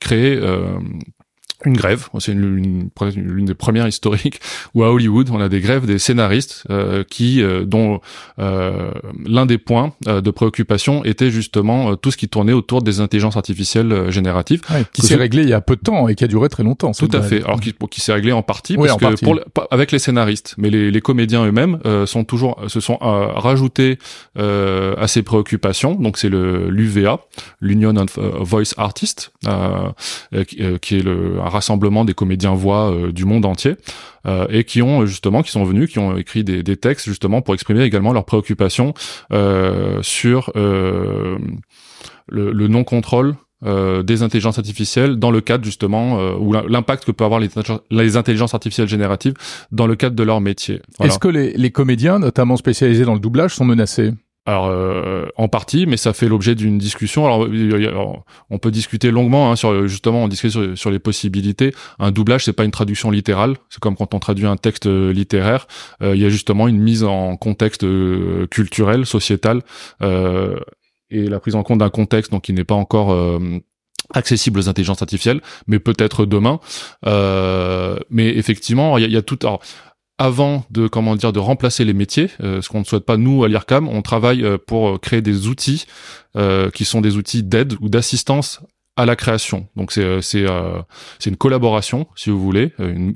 créé 0.00 0.40
une 1.64 1.76
grève, 1.76 2.08
c'est 2.20 2.34
l'une 2.34 2.88
une, 3.16 3.44
des 3.44 3.54
premières 3.54 3.88
historiques 3.88 4.40
où 4.74 4.84
à 4.84 4.92
Hollywood 4.92 5.28
on 5.32 5.40
a 5.40 5.48
des 5.48 5.60
grèves 5.60 5.86
des 5.86 5.98
scénaristes 5.98 6.64
euh, 6.70 7.02
qui 7.02 7.42
euh, 7.42 7.64
dont 7.64 8.00
euh, 8.38 8.92
l'un 9.26 9.44
des 9.44 9.58
points 9.58 9.92
de 10.06 10.30
préoccupation 10.30 11.04
était 11.04 11.30
justement 11.30 11.96
tout 11.96 12.12
ce 12.12 12.16
qui 12.16 12.28
tournait 12.28 12.52
autour 12.52 12.82
des 12.82 13.00
intelligences 13.00 13.36
artificielles 13.36 14.10
génératives, 14.10 14.62
qui 14.92 15.02
s'est 15.02 15.16
réglé 15.16 15.42
il 15.42 15.48
y 15.48 15.52
a 15.52 15.60
peu 15.60 15.74
de 15.74 15.80
temps 15.80 16.06
et 16.06 16.14
qui 16.14 16.22
a 16.22 16.28
duré 16.28 16.48
très 16.48 16.62
longtemps. 16.62 16.92
Tout 16.92 17.10
à 17.12 17.22
fait. 17.22 17.42
Alors 17.42 17.60
qui, 17.60 17.74
qui 17.90 18.00
s'est 18.00 18.12
réglé 18.12 18.30
en 18.30 18.42
partie 18.42 18.76
parce 18.76 18.96
que 18.96 19.24
Pour, 19.24 19.40
avec 19.70 19.90
les 19.90 19.98
scénaristes, 19.98 20.54
mais 20.58 20.70
les, 20.70 20.90
les 20.90 21.00
comédiens 21.00 21.44
eux-mêmes 21.44 21.78
sont 22.06 22.24
toujours 22.24 22.60
se 22.68 22.78
sont 22.80 22.98
rajoutés 23.00 23.98
à 24.36 25.08
ces 25.08 25.22
préoccupations. 25.22 25.94
Donc 25.96 26.18
c'est 26.18 26.28
le 26.28 26.70
l'UVA, 26.70 27.20
l'Union 27.60 27.96
of 27.96 28.18
Voice 28.18 28.74
Artists, 28.76 29.32
qui, 30.46 30.62
qui 30.80 30.96
est 30.96 31.02
le 31.02 31.40
rassemblement 31.48 32.04
des 32.04 32.14
comédiens 32.14 32.54
voix 32.54 32.90
euh, 32.90 33.12
du 33.12 33.24
monde 33.24 33.44
entier 33.44 33.76
euh, 34.26 34.46
et 34.50 34.64
qui 34.64 34.82
ont 34.82 35.06
justement 35.06 35.42
qui 35.42 35.50
sont 35.50 35.64
venus 35.64 35.90
qui 35.90 35.98
ont 35.98 36.16
écrit 36.16 36.44
des, 36.44 36.62
des 36.62 36.76
textes 36.76 37.06
justement 37.06 37.42
pour 37.42 37.54
exprimer 37.54 37.82
également 37.82 38.12
leurs 38.12 38.24
préoccupations 38.24 38.94
euh, 39.32 40.02
sur 40.02 40.52
le, 40.54 41.38
le 42.28 42.68
non-contrôle 42.68 43.36
euh, 43.66 44.04
des 44.04 44.22
intelligences 44.22 44.58
artificielles 44.58 45.16
dans 45.16 45.32
le 45.32 45.40
cadre 45.40 45.64
justement 45.64 46.20
euh, 46.20 46.36
ou 46.38 46.52
l'impact 46.52 47.04
que 47.04 47.10
peut 47.10 47.24
avoir 47.24 47.40
les, 47.40 47.48
les, 47.90 48.16
intelligences 48.16 48.54
artificielles 48.54 48.86
génératives 48.86 49.34
dans 49.72 49.88
le 49.88 49.96
cadre 49.96 50.14
de 50.14 50.22
leur 50.22 50.40
métier. 50.40 50.80
Est-ce 51.00 51.18
que 51.18 51.26
les, 51.26 51.54
les, 51.54 51.72
comédiens, 51.72 52.20
notamment 52.20 52.56
spécialisés 52.56 53.04
dans 53.04 53.14
le 53.14 53.18
doublage, 53.18 53.56
sont 53.56 53.64
menacés? 53.64 54.12
Alors 54.48 54.68
euh, 54.68 55.26
en 55.36 55.46
partie, 55.46 55.84
mais 55.84 55.98
ça 55.98 56.14
fait 56.14 56.26
l'objet 56.26 56.54
d'une 56.54 56.78
discussion. 56.78 57.26
Alors, 57.26 57.46
on 58.48 58.58
peut 58.58 58.70
discuter 58.70 59.10
longuement 59.10 59.52
hein, 59.52 59.56
sur 59.56 59.86
justement 59.86 60.24
on 60.24 60.28
discute 60.28 60.74
sur, 60.74 60.90
les 60.90 60.98
possibilités. 60.98 61.74
Un 61.98 62.12
doublage, 62.12 62.46
c'est 62.46 62.54
pas 62.54 62.64
une 62.64 62.70
traduction 62.70 63.10
littérale. 63.10 63.56
C'est 63.68 63.78
comme 63.78 63.94
quand 63.94 64.14
on 64.14 64.18
traduit 64.20 64.46
un 64.46 64.56
texte 64.56 64.86
euh, 64.86 65.12
littéraire. 65.12 65.66
Euh, 66.00 66.16
il 66.16 66.22
y 66.22 66.24
a 66.24 66.30
justement 66.30 66.66
une 66.66 66.78
mise 66.78 67.04
en 67.04 67.36
contexte 67.36 67.84
culturel, 68.48 69.04
sociétal, 69.04 69.60
et 70.00 71.26
la 71.26 71.40
prise 71.40 71.54
en 71.54 71.62
compte 71.62 71.80
d'un 71.80 71.90
contexte 71.90 72.32
donc 72.32 72.44
qui 72.44 72.54
n'est 72.54 72.64
pas 72.64 72.74
encore 72.74 73.38
accessible 74.14 74.60
aux 74.60 74.68
intelligences 74.70 75.02
artificielles, 75.02 75.42
mais 75.66 75.78
peut-être 75.78 76.24
demain. 76.24 76.58
mais 77.04 78.28
effectivement, 78.28 78.96
il 78.96 79.04
y 79.04 79.12
y 79.12 79.16
a, 79.18 79.22
tout. 79.22 79.38
Alors, 79.42 79.60
avant 80.18 80.64
de 80.70 80.88
comment 80.88 81.16
dire 81.16 81.32
de 81.32 81.38
remplacer 81.38 81.84
les 81.84 81.94
métiers, 81.94 82.30
euh, 82.42 82.60
ce 82.60 82.68
qu'on 82.68 82.80
ne 82.80 82.84
souhaite 82.84 83.06
pas 83.06 83.16
nous 83.16 83.44
à 83.44 83.48
l'IRCAM, 83.48 83.88
on 83.88 84.02
travaille 84.02 84.44
euh, 84.44 84.58
pour 84.58 85.00
créer 85.00 85.22
des 85.22 85.46
outils 85.46 85.86
euh, 86.36 86.70
qui 86.70 86.84
sont 86.84 87.00
des 87.00 87.16
outils 87.16 87.44
d'aide 87.44 87.74
ou 87.80 87.88
d'assistance 87.88 88.60
à 88.96 89.06
la 89.06 89.14
création. 89.14 89.68
Donc 89.76 89.92
c'est 89.92 90.20
c'est 90.22 90.44
c'est 91.20 91.30
une 91.30 91.36
collaboration, 91.36 92.08
si 92.16 92.30
vous 92.30 92.40
voulez, 92.40 92.72
une, 92.80 93.12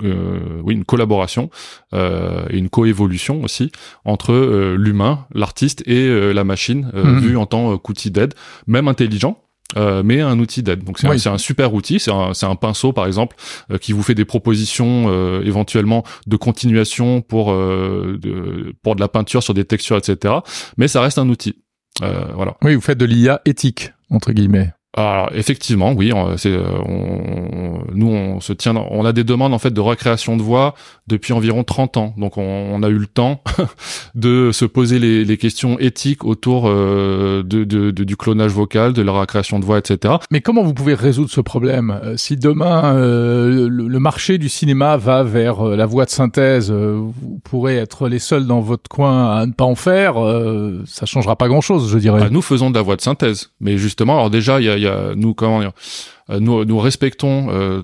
oui 0.63 0.75
une 0.75 0.85
collaboration 0.85 1.49
et 1.91 2.57
une 2.57 2.69
coévolution 2.69 3.43
aussi 3.43 3.69
entre 4.05 4.33
l'humain, 4.77 5.25
l'artiste 5.35 5.85
et 5.85 6.31
la 6.31 6.45
machine, 6.45 6.89
mmh. 6.93 7.19
vue 7.19 7.35
en 7.35 7.45
tant 7.45 7.77
qu'outil 7.77 8.11
d'aide, 8.11 8.33
même 8.65 8.87
intelligent. 8.87 9.43
Euh, 9.77 10.03
mais 10.03 10.21
un 10.21 10.39
outil 10.39 10.63
d'aide. 10.63 10.83
Donc 10.83 10.99
c'est 10.99 11.07
un, 11.07 11.33
un, 11.33 11.37
super 11.37 11.73
outil, 11.73 11.99
c'est 11.99 12.11
un, 12.11 12.31
un, 12.41 12.55
pinceau 12.55 12.93
par 12.93 13.05
exemple 13.07 13.35
euh, 13.71 13.77
qui 13.77 13.91
vous 13.91 14.03
fait 14.03 14.15
des 14.15 14.25
propositions 14.25 15.05
euh, 15.07 15.41
éventuellement 15.43 16.03
de 16.27 16.35
continuation 16.37 17.21
pour 17.21 17.51
de, 17.53 18.73
pour 18.81 18.95
de 18.95 19.01
la 19.01 19.07
peinture 19.07 19.43
sur 19.43 19.53
des 19.53 19.65
textures, 19.65 19.97
etc. 19.97 20.35
Mais 20.77 20.87
ça 20.87 21.01
reste 21.01 21.17
un 21.17 21.29
outil. 21.29 21.55
voilà. 21.99 22.55
Oui, 22.61 22.75
vous 22.75 22.81
faites 22.81 22.97
de 22.97 23.05
l'IA 23.05 23.41
éthique 23.45 23.91
entre 24.09 24.31
guillemets. 24.31 24.71
Alors 24.95 25.29
effectivement, 25.33 25.93
oui, 25.93 26.11
c'est 26.37 26.55
on, 26.55 27.83
nous 27.93 28.07
on 28.07 28.39
se 28.41 28.53
tient, 28.53 28.75
on 28.75 29.05
a 29.05 29.11
des 29.11 29.23
demandes 29.23 29.53
en 29.53 29.57
fait 29.59 29.71
de 29.71 29.81
recréation 29.81 30.37
de 30.37 30.43
voix 30.43 30.75
depuis 31.07 31.33
environ 31.33 31.63
30 31.63 31.97
ans, 31.97 32.13
donc 32.15 32.37
on, 32.37 32.43
on 32.43 32.83
a 32.83 32.89
eu 32.89 32.97
le 32.97 33.07
temps 33.07 33.41
de 34.15 34.51
se 34.51 34.65
poser 34.65 34.99
les, 34.99 35.25
les 35.25 35.37
questions 35.37 35.79
éthiques 35.79 36.23
autour 36.23 36.67
euh, 36.67 37.41
de, 37.43 37.63
de, 37.63 37.91
de, 37.91 38.03
du 38.03 38.15
clonage 38.15 38.51
vocal, 38.51 38.93
de 38.93 39.01
la 39.01 39.11
recréation 39.11 39.59
de 39.59 39.65
voix, 39.65 39.79
etc. 39.79 40.15
Mais 40.31 40.41
comment 40.41 40.63
vous 40.63 40.73
pouvez 40.75 40.93
résoudre 40.93 41.31
ce 41.31 41.41
problème 41.41 41.99
euh, 42.03 42.15
Si 42.17 42.37
demain 42.37 42.95
euh, 42.95 43.67
le, 43.69 43.99
marché 43.99 44.37
du 44.37 44.49
cinéma 44.49 44.97
va 44.97 45.23
vers 45.23 45.63
la 45.63 45.85
voix 45.85 46.03
de 46.05 46.09
synthèse, 46.09 46.71
vous 46.71 47.39
pourrez 47.43 47.77
être 47.77 48.09
les 48.09 48.19
seuls 48.19 48.45
dans 48.45 48.59
votre 48.59 48.89
coin 48.89 49.37
à 49.37 49.45
ne 49.45 49.53
pas 49.53 49.63
en 49.63 49.75
faire, 49.75 50.15
ça 50.85 51.05
changera 51.05 51.37
pas 51.37 51.47
grand-chose, 51.47 51.89
je 51.89 51.97
dirais. 51.97 52.19
Bah, 52.19 52.29
nous 52.29 52.41
faisons 52.41 52.69
de 52.69 52.75
la 52.75 52.81
voix 52.81 52.97
de 52.97 53.01
synthèse, 53.01 53.51
mais 53.61 53.77
justement, 53.77 54.15
alors 54.15 54.29
déjà 54.29 54.59
il 54.59 54.65
y 54.65 54.82
a 54.82 54.82
nous 55.15 55.33
comment 55.33 55.61
euh, 56.29 56.39
nous, 56.39 56.65
nous 56.65 56.79
respectons 56.79 57.47
euh, 57.49 57.83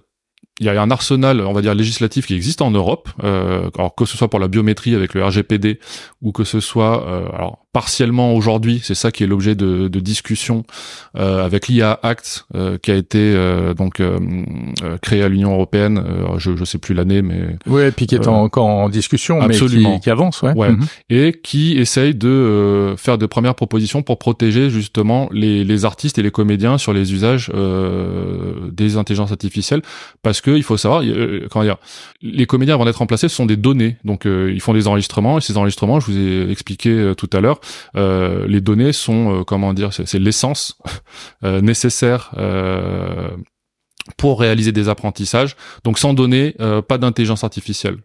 il 0.59 0.65
y 0.65 0.69
a 0.69 0.81
un 0.81 0.91
arsenal, 0.91 1.41
on 1.41 1.53
va 1.53 1.61
dire, 1.61 1.75
législatif 1.75 2.27
qui 2.27 2.35
existe 2.35 2.61
en 2.61 2.71
Europe, 2.71 3.09
euh, 3.23 3.69
alors 3.77 3.95
que 3.95 4.05
ce 4.05 4.17
soit 4.17 4.29
pour 4.29 4.39
la 4.39 4.47
biométrie 4.47 4.95
avec 4.95 5.13
le 5.13 5.23
RGPD 5.23 5.79
ou 6.21 6.31
que 6.31 6.43
ce 6.43 6.59
soit, 6.59 7.05
alors 7.33 7.59
partiellement 7.71 8.33
aujourd'hui, 8.33 8.81
c'est 8.83 8.95
ça 8.95 9.11
qui 9.11 9.23
est 9.23 9.27
l'objet 9.27 9.53
de, 9.53 9.87
de 9.87 9.99
discussion 9.99 10.63
euh, 11.15 11.45
avec 11.45 11.67
l'IA 11.67 11.99
Act 12.01 12.45
euh, 12.55 12.77
qui 12.79 12.89
a 12.89 12.95
été 12.95 13.19
euh, 13.19 13.75
donc 13.75 13.99
euh, 13.99 14.19
euh, 14.83 14.97
créé 14.97 15.21
à 15.21 15.29
l'Union 15.29 15.53
européenne. 15.53 16.03
je 16.37 16.51
ne 16.51 16.65
sais 16.65 16.79
plus 16.79 16.95
l'année, 16.95 17.21
mais 17.21 17.57
oui, 17.67 17.83
et 17.83 17.91
puis 17.91 18.07
qui 18.07 18.15
est 18.15 18.27
encore 18.27 18.65
en 18.65 18.89
discussion, 18.89 19.39
absolument. 19.41 19.89
mais 19.91 19.95
qui, 19.95 20.01
qui 20.01 20.09
avance, 20.09 20.41
ouais. 20.41 20.53
ouais. 20.53 20.71
Mhm. 20.71 20.85
Et 21.09 21.39
qui 21.43 21.77
essaye 21.77 22.15
de 22.15 22.95
faire 22.97 23.17
de 23.17 23.25
premières 23.27 23.55
propositions 23.55 24.01
pour 24.01 24.17
protéger 24.17 24.69
justement 24.69 25.29
les, 25.31 25.63
les 25.63 25.85
artistes 25.85 26.17
et 26.17 26.23
les 26.23 26.31
comédiens 26.31 26.77
sur 26.77 26.93
les 26.93 27.13
usages 27.13 27.51
des 28.71 28.97
intelligences 28.97 29.31
artificielles, 29.31 29.81
parce 30.23 30.41
que 30.41 30.48
que 30.49 30.57
il 30.57 30.63
faut 30.63 30.77
savoir, 30.77 31.01
euh, 31.03 31.47
comment 31.49 31.65
dire, 31.65 31.77
les 32.21 32.45
comédiens 32.45 32.75
avant 32.75 32.85
d'être 32.85 32.97
remplacés, 32.97 33.29
ce 33.29 33.35
sont 33.35 33.45
des 33.45 33.57
données. 33.57 33.97
Donc 34.03 34.25
ils 34.25 34.61
font 34.61 34.73
des 34.73 34.87
enregistrements 34.87 35.37
et 35.37 35.41
ces 35.41 35.57
enregistrements, 35.57 35.99
je 35.99 36.05
vous 36.07 36.17
ai 36.17 36.51
expliqué 36.51 37.13
tout 37.17 37.29
à 37.33 37.39
l'heure, 37.39 37.59
les 37.95 38.61
données 38.61 38.93
sont 38.93 39.43
comment 39.45 39.73
dire, 39.73 39.93
c'est 39.93 40.19
l'essence 40.19 40.77
nécessaire 41.43 42.31
pour 44.17 44.39
réaliser 44.39 44.71
des 44.71 44.89
apprentissages. 44.89 45.55
Donc 45.83 45.99
sans 45.99 46.13
données, 46.13 46.55
pas 46.87 46.97
d'intelligence 46.97 47.43
artificielle. 47.43 47.97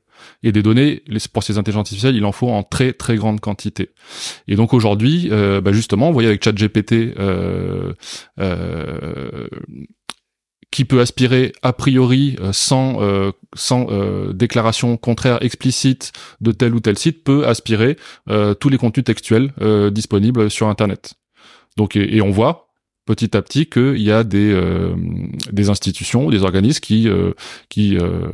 Et 0.42 0.52
des 0.52 0.62
données, 0.62 1.02
pour 1.32 1.42
ces 1.42 1.58
intelligences 1.58 1.86
artificielles, 1.86 2.16
il 2.16 2.24
en 2.24 2.32
faut 2.32 2.48
en 2.48 2.62
très 2.62 2.92
très 2.92 3.16
grande 3.16 3.40
quantité. 3.40 3.90
Et 4.48 4.56
donc 4.56 4.74
aujourd'hui, 4.74 5.28
euh, 5.30 5.60
bah 5.60 5.72
justement, 5.72 6.08
vous 6.08 6.12
voyez 6.12 6.28
avec 6.28 6.44
ChatGPT, 6.44 7.14
euh, 7.18 7.92
euh, 8.38 9.48
qui 10.74 10.84
peut 10.84 11.00
aspirer 11.00 11.52
a 11.62 11.72
priori 11.72 12.36
euh, 12.40 12.52
sans 12.52 13.00
euh, 13.00 13.30
sans 13.54 13.86
euh, 13.90 14.32
déclaration 14.32 14.96
contraire 14.96 15.38
explicite 15.40 16.10
de 16.40 16.50
tel 16.50 16.74
ou 16.74 16.80
tel 16.80 16.98
site, 16.98 17.22
peut 17.22 17.46
aspirer 17.46 17.96
tous 18.58 18.68
les 18.68 18.76
contenus 18.76 19.04
textuels 19.04 19.52
disponibles 19.92 20.50
sur 20.50 20.68
Internet. 20.68 21.14
Donc 21.76 21.94
et 21.94 22.20
on 22.20 22.30
voit 22.30 22.63
petit 23.06 23.36
à 23.36 23.42
petit 23.42 23.66
qu'il 23.66 24.00
y 24.00 24.10
a 24.10 24.24
des 24.24 24.52
euh, 24.52 24.94
des 25.52 25.68
institutions, 25.68 26.30
des 26.30 26.42
organismes 26.42 26.80
qui 26.80 27.08
euh, 27.08 27.32
qui 27.68 27.96
euh, 27.96 28.28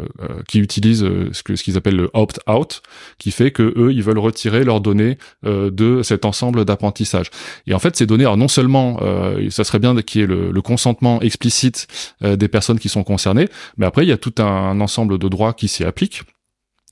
qui 0.49 0.61
utilisent 0.61 1.07
ce 1.33 1.43
que 1.43 1.57
ce 1.57 1.63
qu'ils 1.63 1.77
appellent 1.77 1.97
le 1.97 2.11
opt-out, 2.15 2.83
qui 3.19 3.31
fait 3.31 3.51
que 3.51 3.75
eux 3.77 3.93
ils 3.93 4.03
veulent 4.03 4.19
retirer 4.19 4.65
leurs 4.65 4.81
données 4.81 5.19
de 5.43 6.03
cet 6.03 6.25
ensemble 6.25 6.65
d'apprentissage. 6.65 7.31
Et 7.67 7.75
en 7.75 7.79
fait, 7.79 7.97
ces 7.97 8.07
données, 8.07 8.25
alors 8.25 8.37
non 8.37 8.49
seulement 8.49 9.01
ça 9.51 9.65
serait 9.65 9.79
bien 9.79 9.95
qu'il 10.03 10.21
y 10.21 10.25
ait 10.25 10.27
le 10.27 10.63
consentement 10.63 11.21
explicite 11.21 11.87
des 12.23 12.49
personnes 12.49 12.79
qui 12.79 12.89
sont 12.89 13.05
concernées, 13.05 13.49
mais 13.77 13.87
après 13.87 14.05
il 14.05 14.09
y 14.09 14.13
a 14.13 14.19
tout 14.19 14.35
un 14.43 14.81
ensemble 14.81 15.19
de 15.19 15.29
droits 15.29 15.53
qui 15.53 15.69
s'y 15.69 15.85
appliquent. 15.85 16.23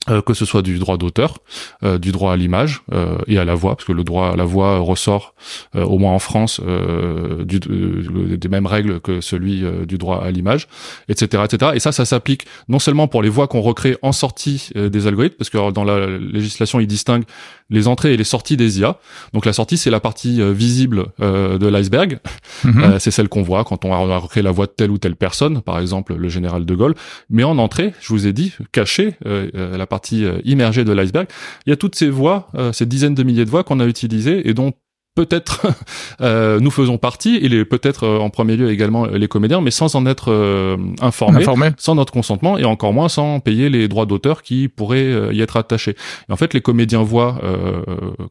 Euh, 0.09 0.21
que 0.21 0.33
ce 0.33 0.45
soit 0.45 0.61
du 0.61 0.79
droit 0.79 0.97
d'auteur, 0.97 1.37
euh, 1.83 1.97
du 1.97 2.11
droit 2.11 2.33
à 2.33 2.37
l'image 2.37 2.81
euh, 2.93 3.17
et 3.27 3.37
à 3.37 3.45
la 3.45 3.55
voix, 3.55 3.75
parce 3.75 3.85
que 3.85 3.91
le 3.91 4.03
droit 4.03 4.29
à 4.29 4.35
la 4.35 4.45
voix 4.45 4.79
ressort, 4.79 5.33
au 5.75 5.97
moins 5.97 6.13
en 6.13 6.19
France, 6.19 6.61
des 7.45 8.49
mêmes 8.49 8.65
règles 8.65 8.99
que 8.99 9.21
celui 9.21 9.63
du 9.85 9.97
droit 9.97 10.23
à 10.23 10.31
l'image, 10.31 10.67
etc., 11.07 11.43
etc. 11.45 11.71
Et 11.75 11.79
ça, 11.79 11.91
ça 11.91 12.05
s'applique 12.05 12.45
non 12.67 12.79
seulement 12.79 13.07
pour 13.07 13.21
les 13.21 13.29
voix 13.29 13.47
qu'on 13.47 13.61
recrée 13.61 13.97
en 14.01 14.11
sortie 14.11 14.69
des 14.75 15.07
algorithmes, 15.07 15.35
parce 15.37 15.49
que 15.49 15.71
dans 15.71 15.83
la 15.83 16.07
législation, 16.17 16.79
il 16.79 16.87
distingue 16.87 17.23
les 17.69 17.87
entrées 17.87 18.13
et 18.13 18.17
les 18.17 18.23
sorties 18.23 18.57
des 18.57 18.79
IA. 18.79 18.99
Donc 19.33 19.45
la 19.45 19.53
sortie, 19.53 19.77
c'est 19.77 19.89
la 19.89 19.99
partie 19.99 20.41
visible 20.53 21.07
de 21.19 21.67
l'iceberg, 21.67 22.19
mhm. 22.63 22.99
c'est 22.99 23.11
celle 23.11 23.29
qu'on 23.29 23.43
voit 23.43 23.63
quand 23.63 23.85
on 23.85 23.93
a 23.93 24.17
recréé 24.17 24.43
la 24.43 24.51
voix 24.51 24.65
de 24.65 24.71
telle 24.71 24.91
ou 24.91 24.97
telle 24.97 25.15
personne, 25.15 25.61
par 25.61 25.79
exemple 25.79 26.15
le 26.15 26.29
général 26.29 26.65
de 26.65 26.75
Gaulle. 26.75 26.95
Mais 27.29 27.43
en 27.43 27.57
entrée, 27.57 27.93
je 27.99 28.13
vous 28.13 28.27
ai 28.27 28.33
dit, 28.33 28.53
caché, 28.71 29.15
la 29.79 29.87
partie 29.87 30.25
euh, 30.25 30.39
immergée 30.45 30.85
de 30.85 30.93
l'iceberg, 30.93 31.27
il 31.65 31.69
y 31.69 31.73
a 31.73 31.75
toutes 31.75 31.95
ces 31.95 32.09
voix, 32.09 32.49
euh, 32.55 32.71
ces 32.71 32.85
dizaines 32.85 33.15
de 33.15 33.23
milliers 33.23 33.45
de 33.45 33.49
voix 33.49 33.63
qu'on 33.63 33.79
a 33.79 33.85
utilisées 33.85 34.47
et 34.47 34.53
dont 34.53 34.73
peut-être 35.19 35.67
euh, 36.21 36.61
nous 36.61 36.71
faisons 36.71 36.97
partie, 36.97 37.35
et 37.35 37.65
peut-être 37.65 38.07
en 38.07 38.29
premier 38.29 38.55
lieu 38.55 38.71
également 38.71 39.05
les 39.05 39.27
comédiens, 39.27 39.59
mais 39.59 39.71
sans 39.71 39.95
en 39.95 40.05
être 40.05 40.29
informés, 41.01 41.43
sans 41.77 41.95
notre 41.95 42.13
consentement, 42.13 42.57
et 42.57 42.63
encore 42.63 42.93
moins 42.93 43.09
sans 43.09 43.41
payer 43.41 43.69
les 43.69 43.89
droits 43.89 44.05
d'auteur 44.05 44.41
qui 44.41 44.69
pourraient 44.69 45.35
y 45.35 45.41
être 45.41 45.57
attachés. 45.57 45.95
Et 46.29 46.31
en 46.31 46.37
fait, 46.37 46.53
les 46.53 46.61
comédiens 46.61 47.03
voient, 47.03 47.41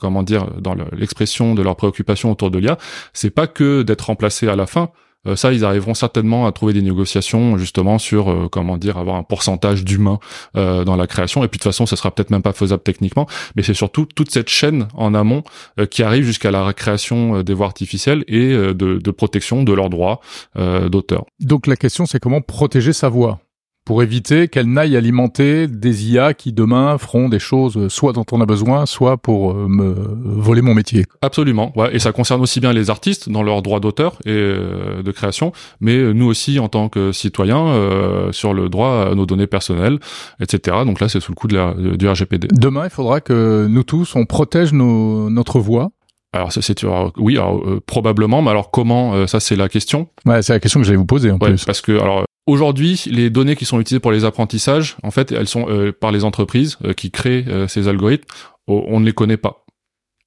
comment 0.01 0.22
dire, 0.22 0.46
dans 0.61 0.74
l'expression 0.96 1.55
de 1.55 1.62
leurs 1.62 1.77
préoccupations 1.77 2.31
autour 2.31 2.51
de 2.51 2.59
l'IA, 2.59 2.79
c'est 3.12 3.31
pas 3.31 3.46
que 3.46 3.83
d'être 3.83 4.07
remplacés 4.07 4.48
à 4.48 4.57
la 4.57 4.66
fin, 4.66 4.90
euh, 5.26 5.37
ça, 5.37 5.52
ils 5.52 5.64
arriveront 5.64 5.94
certainement 5.94 6.46
à 6.46 6.52
trouver 6.52 6.72
des 6.72 6.83
négociations 6.83 7.59
justement 7.59 7.98
sur 7.98 8.31
euh, 8.31 8.48
comment 8.50 8.76
dire 8.76 8.98
avoir 8.98 9.16
un 9.16 9.22
pourcentage 9.22 9.85
d'humains 9.85 10.18
euh, 10.57 10.85
dans 10.85 10.96
la 10.96 11.07
création. 11.07 11.44
Et 11.44 11.48
puis 11.48 11.59
de 11.59 11.62
toute 11.62 11.72
façon, 11.72 11.87
ça 11.87 11.96
sera 11.96 12.11
peut-être 12.11 12.31
même 12.31 12.42
pas 12.42 12.52
faisable 12.52 12.83
techniquement, 12.83 13.26
mais 13.57 13.62
c'est 13.62 13.74
surtout 13.74 14.07
toute 14.07 14.31
cette 14.31 14.48
chaîne 14.48 14.88
en 14.94 15.14
amont 15.14 15.42
qui 15.90 16.02
arrive 16.02 16.24
jusqu'à 16.24 16.50
la 16.50 16.72
création 16.72 17.42
des 17.42 17.54
voix 17.54 17.66
artificielles 17.66 18.24
et 18.28 18.48
de, 18.48 18.72
de, 18.72 19.11
protection 19.11 19.62
de 19.62 19.72
leurs 19.72 19.90
droits 19.90 20.20
d'auteur. 20.57 21.24
Donc 21.40 21.66
la 21.66 21.76
question, 21.76 22.07
c'est 22.07 22.20
comment 22.20 22.40
protéger 22.40 22.92
sa 22.92 23.09
voix? 23.09 23.40
Pour 23.88 24.03
éviter 24.03 24.48
qu'elle 24.48 24.66
n'aille 24.66 24.98
alimenter 24.98 25.66
des 25.66 26.11
IA 26.11 26.35
qui 26.35 26.53
demain 26.53 26.98
feront 26.98 27.31
des 27.31 27.38
choses 27.38 27.79
euh, 27.79 27.88
soit 27.88 28.12
dont 28.12 28.27
on 28.33 28.42
a 28.42 28.44
besoin, 28.44 28.85
soit 28.85 29.16
pour 29.16 29.53
euh, 29.53 29.66
me 29.66 29.94
voler 30.22 30.61
mon 30.61 30.74
métier. 30.74 31.07
Absolument, 31.22 31.72
ouais. 31.74 31.96
et 31.96 31.98
ça 31.98 32.12
concerne 32.12 32.42
aussi 32.42 32.61
bien 32.61 32.74
les 32.74 32.90
artistes 32.90 33.31
dans 33.31 33.42
leurs 33.42 33.62
droits 33.62 33.81
d'auteur 33.81 34.18
et 34.27 34.29
euh, 34.29 35.03
de 35.03 35.11
création, 35.11 35.53
mais 35.81 36.12
nous 36.12 36.27
aussi 36.27 36.59
en 36.59 36.68
tant 36.68 36.90
que 36.90 37.12
citoyens 37.12 38.29
sur 38.31 38.53
le 38.53 38.68
droit 38.68 39.09
à 39.11 39.14
nos 39.14 39.24
données 39.24 39.46
personnelles, 39.46 39.98
etc. 40.38 40.77
Donc 40.85 41.01
là, 41.01 41.09
c'est 41.09 41.20
sous 41.20 41.33
le 41.33 41.37
coup 41.37 41.48
de 41.48 41.57
la, 41.57 41.72
du 41.72 42.07
RGPD. 42.07 42.48
Demain, 42.53 42.85
il 42.85 42.90
faudra 42.90 43.22
que 43.22 43.66
nous 43.70 43.85
tous, 43.85 44.16
on 44.16 44.27
protège 44.27 44.74
nos, 44.74 45.31
notre 45.31 45.61
voix 45.61 45.92
alors 46.32 46.52
ça 46.52 46.60
c'est 46.62 46.84
oui 47.16 47.38
alors, 47.38 47.62
probablement 47.86 48.42
mais 48.42 48.50
alors 48.50 48.70
comment 48.70 49.26
ça 49.26 49.40
c'est 49.40 49.56
la 49.56 49.68
question 49.68 50.08
ouais 50.26 50.42
c'est 50.42 50.52
la 50.52 50.60
question 50.60 50.80
que 50.80 50.86
j'allais 50.86 50.98
vous 50.98 51.06
poser 51.06 51.30
en 51.30 51.38
plus 51.38 51.64
parce 51.64 51.80
que 51.80 51.92
alors 51.98 52.24
Aujourd'hui, 52.48 53.04
les 53.10 53.28
données 53.28 53.56
qui 53.56 53.66
sont 53.66 53.78
utilisées 53.78 54.00
pour 54.00 54.10
les 54.10 54.24
apprentissages, 54.24 54.96
en 55.02 55.10
fait, 55.10 55.32
elles 55.32 55.46
sont 55.46 55.66
euh, 55.68 55.92
par 55.92 56.12
les 56.12 56.24
entreprises 56.24 56.78
euh, 56.82 56.94
qui 56.94 57.10
créent 57.10 57.44
euh, 57.46 57.68
ces 57.68 57.88
algorithmes. 57.88 58.24
On 58.66 59.00
ne 59.00 59.04
les 59.04 59.12
connaît 59.12 59.36
pas. 59.36 59.66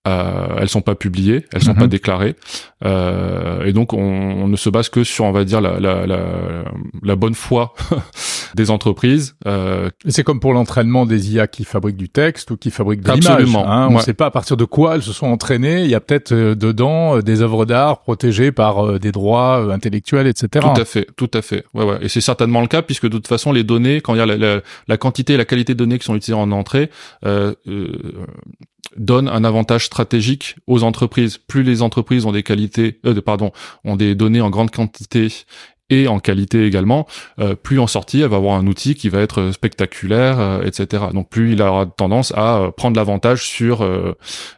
Euh, 0.08 0.58
elles 0.60 0.70
sont 0.70 0.82
pas 0.82 0.96
publiées, 0.96 1.46
elles 1.54 1.62
sont 1.62 1.76
pas 1.76 1.84
mhm. 1.84 1.90
déclarées, 1.90 2.36
euh, 2.84 3.66
et 3.66 3.72
donc 3.72 3.94
on, 3.94 4.00
on, 4.00 4.48
ne 4.48 4.56
se 4.56 4.70
base 4.70 4.90
que 4.90 5.04
sur, 5.04 5.26
on 5.26 5.32
va 5.32 5.44
dire, 5.44 5.62
la, 5.62 5.80
la, 5.80 6.08
la, 6.08 6.64
la 7.04 7.16
bonne 7.16 7.36
foi 7.36 7.76
des 8.56 8.72
entreprises. 8.72 9.36
Euh... 9.46 9.90
C'est 10.08 10.24
comme 10.24 10.40
pour 10.40 10.54
l'entraînement 10.54 11.06
des 11.06 11.34
IA 11.34 11.48
qui 11.48 11.64
fabriquent 11.64 11.98
du 11.98 12.10
texte 12.10 12.52
ou 12.52 12.58
qui 12.58 12.72
fabriquent 12.72 13.02
de 13.02 13.12
l'image. 13.12 13.56
Hein. 13.56 13.88
On 13.92 13.96
ne 13.96 14.02
sait 14.02 14.14
pas 14.14 14.26
à 14.26 14.32
partir 14.32 14.58
de 14.58 14.66
quoi 14.66 14.96
elles 14.96 15.04
se 15.04 15.14
sont 15.14 15.28
entraînées. 15.28 15.84
Il 15.84 15.90
y 15.90 15.96
a 15.96 16.00
peut-être 16.00 16.32
euh, 16.32 16.56
dedans 16.56 17.18
euh, 17.18 17.22
des 17.22 17.42
œuvres 17.42 17.66
d'art 17.66 18.02
protégées 18.02 18.52
par 18.52 19.00
des 19.00 19.12
droits 19.12 19.72
intellectuels, 19.72 20.28
etc. 20.28 20.66
Tout 20.74 20.82
à 20.82 20.86
fait, 20.86 21.08
tout 21.16 21.32
à 21.34 21.42
fait. 21.42 21.64
Ouais, 21.74 21.86
ouais. 21.86 21.98
Et 22.02 22.10
c'est 22.10 22.22
certainement 22.22 22.62
le 22.62 22.68
cas 22.68 22.82
puisque 22.82 23.06
de 23.06 23.10
toute 23.10 23.28
façon 23.28 23.52
les 23.52 23.64
données, 23.64 24.02
quand 24.02 24.16
il 24.16 24.18
y 24.18 24.22
a 24.22 24.26
la, 24.26 24.62
la, 24.88 24.98
quantité 24.98 25.34
et 25.34 25.38
la 25.38 25.46
qualité 25.46 25.74
de 25.74 25.78
données 25.78 26.00
qui 26.00 26.06
sont 26.06 26.16
utilisées 26.16 26.42
en 26.42 26.52
entrée, 26.52 26.90
euh, 27.26 27.54
donne 28.98 29.28
un 29.28 29.44
avantage 29.44 29.86
stratégique 29.86 30.56
aux 30.68 30.84
entreprises. 30.84 31.38
Plus 31.38 31.64
les 31.64 31.82
entreprises 31.82 32.26
ont 32.26 32.32
des 32.32 32.44
qualités, 32.44 33.00
euh, 33.06 33.22
pardon, 33.22 33.52
ont 33.84 33.96
des 33.96 34.16
données 34.16 34.42
en 34.42 34.50
grande 34.50 34.72
quantité 34.72 35.30
et 35.92 36.08
en 36.08 36.20
qualité 36.20 36.66
également, 36.66 37.06
euh, 37.40 37.54
plus 37.54 37.78
en 37.78 37.86
sortie, 37.86 38.22
elle 38.22 38.30
va 38.30 38.38
avoir 38.38 38.58
un 38.58 38.66
outil 38.66 38.96
qui 38.96 39.10
va 39.10 39.20
être 39.20 39.52
spectaculaire, 39.52 40.40
euh, 40.40 40.64
etc. 40.64 41.04
Donc 41.14 41.30
plus 41.30 41.52
il 41.52 41.62
aura 41.62 41.86
tendance 41.86 42.32
à 42.36 42.58
euh, 42.58 42.72
prendre 42.72 42.96
l'avantage 42.96 43.46
sur 43.46 43.86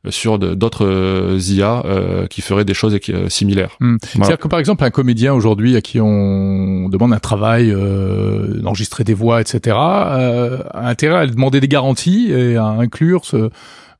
sur 0.09 0.37
d'autres 0.37 1.37
IA 1.49 1.83
qui 2.29 2.41
feraient 2.41 2.65
des 2.65 2.75
choses 2.75 2.97
similaires. 3.29 3.75
Hmm. 3.79 3.97
C'est-à-dire 4.03 4.37
que 4.37 4.47
par 4.47 4.59
exemple 4.59 4.83
un 4.83 4.91
comédien 4.91 5.33
aujourd'hui 5.33 5.75
à 5.75 5.81
qui 5.81 5.99
on 5.99 6.87
demande 6.89 7.13
un 7.13 7.19
travail, 7.19 7.73
d'enregistrer 7.73 9.03
des 9.03 9.15
voix, 9.15 9.41
etc., 9.41 9.75
a 9.75 10.87
intérêt 10.87 11.17
à 11.17 11.25
demander 11.25 11.59
des 11.59 11.67
garanties 11.67 12.31
et 12.31 12.57
à 12.57 12.65
inclure 12.65 13.25
ce 13.25 13.37
euh, 13.37 13.49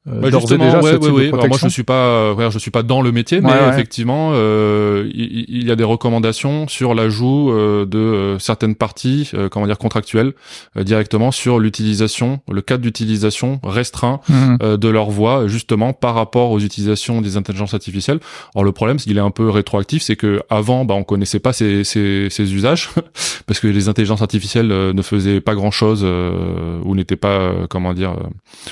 bah 0.06 0.30
justement, 0.30 0.66
déjà, 0.66 0.82
ouais, 0.82 0.98
ouais, 0.98 1.28
Alors 1.30 1.48
moi, 1.48 1.58
je 1.58 1.70
suis 1.70 1.84
pas, 1.84 2.36
je 2.50 2.60
suis 2.60 2.72
pas 2.72 2.84
dans 2.84 3.02
le 3.02 3.14
métier, 3.14 3.40
mais 3.40 3.54
effectivement, 3.70 4.32
euh, 4.34 5.10
il, 5.14 5.66
y 5.66 5.72
a 5.72 5.78
des 5.78 5.84
recommandations 5.86 6.68
sur 6.68 6.94
l'ajout 6.94 7.52
euh, 7.52 7.86
de 7.86 7.98
euh, 7.98 8.40
certaines 8.40 8.76
parties, 8.76 9.32
comment 9.50 9.66
dire, 9.66 9.78
contractuelles, 9.78 10.34
directement 10.76 11.32
sur 11.32 11.58
l'utilisation, 11.58 12.42
le 12.52 12.62
cadre 12.62 12.84
d'utilisation 12.84 13.62
restreint 13.64 14.20
mhm. 14.28 14.78
de 14.78 14.88
leur 14.90 15.10
voix, 15.10 15.48
justement 15.48 15.94
par 15.94 16.16
rapport 16.16 16.52
aux 16.52 16.60
utilisations 16.60 17.22
des 17.22 17.38
intelligences 17.38 17.74
artificielles. 17.74 18.20
Alors 18.56 18.66
le 18.66 18.74
problème, 18.74 19.00
c'est 19.00 19.06
qu'il 19.06 19.18
est 19.18 19.22
un 19.22 19.32
peu 19.32 19.50
rétroactif, 19.50 20.04
c'est 20.04 20.18
que 20.18 20.42
avant, 20.50 20.84
bah, 20.84 20.96
on 20.96 21.04
connaissait 21.04 21.40
pas 21.40 21.54
ces, 21.54 21.86
ces, 21.86 22.28
ces 22.30 22.54
usages, 22.54 22.90
parce 23.46 23.62
que 23.62 23.68
les 23.68 23.88
intelligences 23.88 24.22
artificielles 24.22 24.68
ne 24.68 25.02
faisaient 25.02 25.40
pas 25.40 25.56
grand 25.56 25.72
chose 25.72 26.04
ou 26.04 26.94
n'étaient 26.94 27.16
pas, 27.16 27.54
comment 27.70 27.94
dire, 27.94 28.16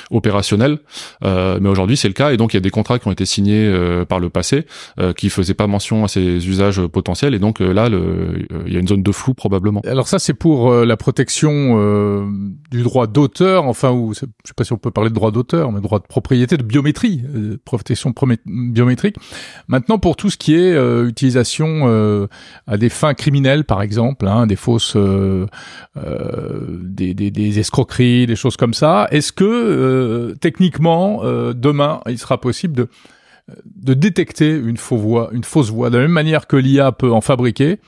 opérationnelles. 0.10 0.80
Euh, 1.24 1.60
mais 1.62 1.70
aujourd'hui, 1.70 1.98
c'est 1.98 2.08
le 2.08 2.14
cas, 2.14 2.32
et 2.32 2.38
donc 2.38 2.54
il 2.54 2.58
y 2.58 2.60
a 2.60 2.62
des 2.62 2.70
contrats 2.70 3.00
qui 3.00 3.08
ont 3.08 3.12
été 3.12 3.26
signés 3.26 3.66
euh, 3.66 4.06
par 4.06 4.20
le 4.20 4.30
passé 4.30 4.66
euh, 5.00 5.14
qui 5.14 5.30
faisaient 5.30 5.54
pas 5.54 5.68
mention 5.68 6.04
à 6.04 6.08
ces 6.08 6.48
usages 6.48 6.86
potentiels, 6.88 7.34
et 7.34 7.40
donc 7.40 7.60
là, 7.60 7.90
il 7.90 8.74
y 8.74 8.78
a 8.78 8.80
une 8.80 8.88
zone 8.88 9.04
de 9.04 9.12
flou 9.12 9.34
probablement. 9.34 9.82
Alors 9.86 10.08
ça, 10.08 10.20
c'est 10.20 10.34
pour 10.34 10.72
la 10.74 10.98
protection 10.98 12.32
du 12.72 12.84
droit 12.84 13.08
d'auteur, 13.08 13.66
enfin, 13.66 13.92
ou 13.92 14.14
je 14.14 14.20
sais 14.20 14.28
pas 14.56 14.64
si 14.64 14.74
on 14.74 14.78
peut 14.78 14.92
parler 14.92 15.10
de 15.10 15.16
droit 15.16 15.32
d'auteur, 15.32 15.72
mais 15.72 15.82
droit 15.82 16.00
de 16.00 16.06
propriété, 16.08 16.58
de 16.58 16.64
biométrie, 16.64 17.24
protection 17.66 18.14
biométrique. 18.46 19.16
Maintenant, 19.68 19.98
pour 20.00 20.16
tout 20.16 20.30
ce 20.30 20.38
qui 20.38 20.56
est 20.56 20.76
utilisation 21.04 22.28
à 22.68 22.78
des 22.78 22.90
fins 22.90 23.14
criminelles, 23.14 23.64
par 23.64 23.82
exemple, 23.82 24.28
hein, 24.28 24.48
des 24.48 24.56
fausses, 24.56 24.98
des, 25.96 27.14
des, 27.14 27.32
des, 27.32 27.60
escroqueries, 27.60 28.26
des 28.26 28.36
choses 28.36 28.58
comme 28.58 28.74
ça, 28.74 29.08
est-ce 29.12 29.32
que 29.32 30.36
techniquement 30.40 31.11
euh, 31.24 31.54
demain, 31.54 32.02
il 32.08 32.18
sera 32.18 32.40
possible 32.40 32.76
de, 32.76 32.88
de 33.66 33.94
détecter 33.94 34.50
une 34.50 34.78
fausse 34.78 35.02
voix, 35.02 35.30
une 35.34 35.44
fausse 35.44 35.70
voix. 35.70 35.90
De 35.90 35.98
la 35.98 36.04
même 36.04 36.12
manière 36.12 36.48
que 36.48 36.56
l'IA 36.56 36.92
peut 36.92 37.12
en 37.12 37.22
fabriquer, 37.22 37.80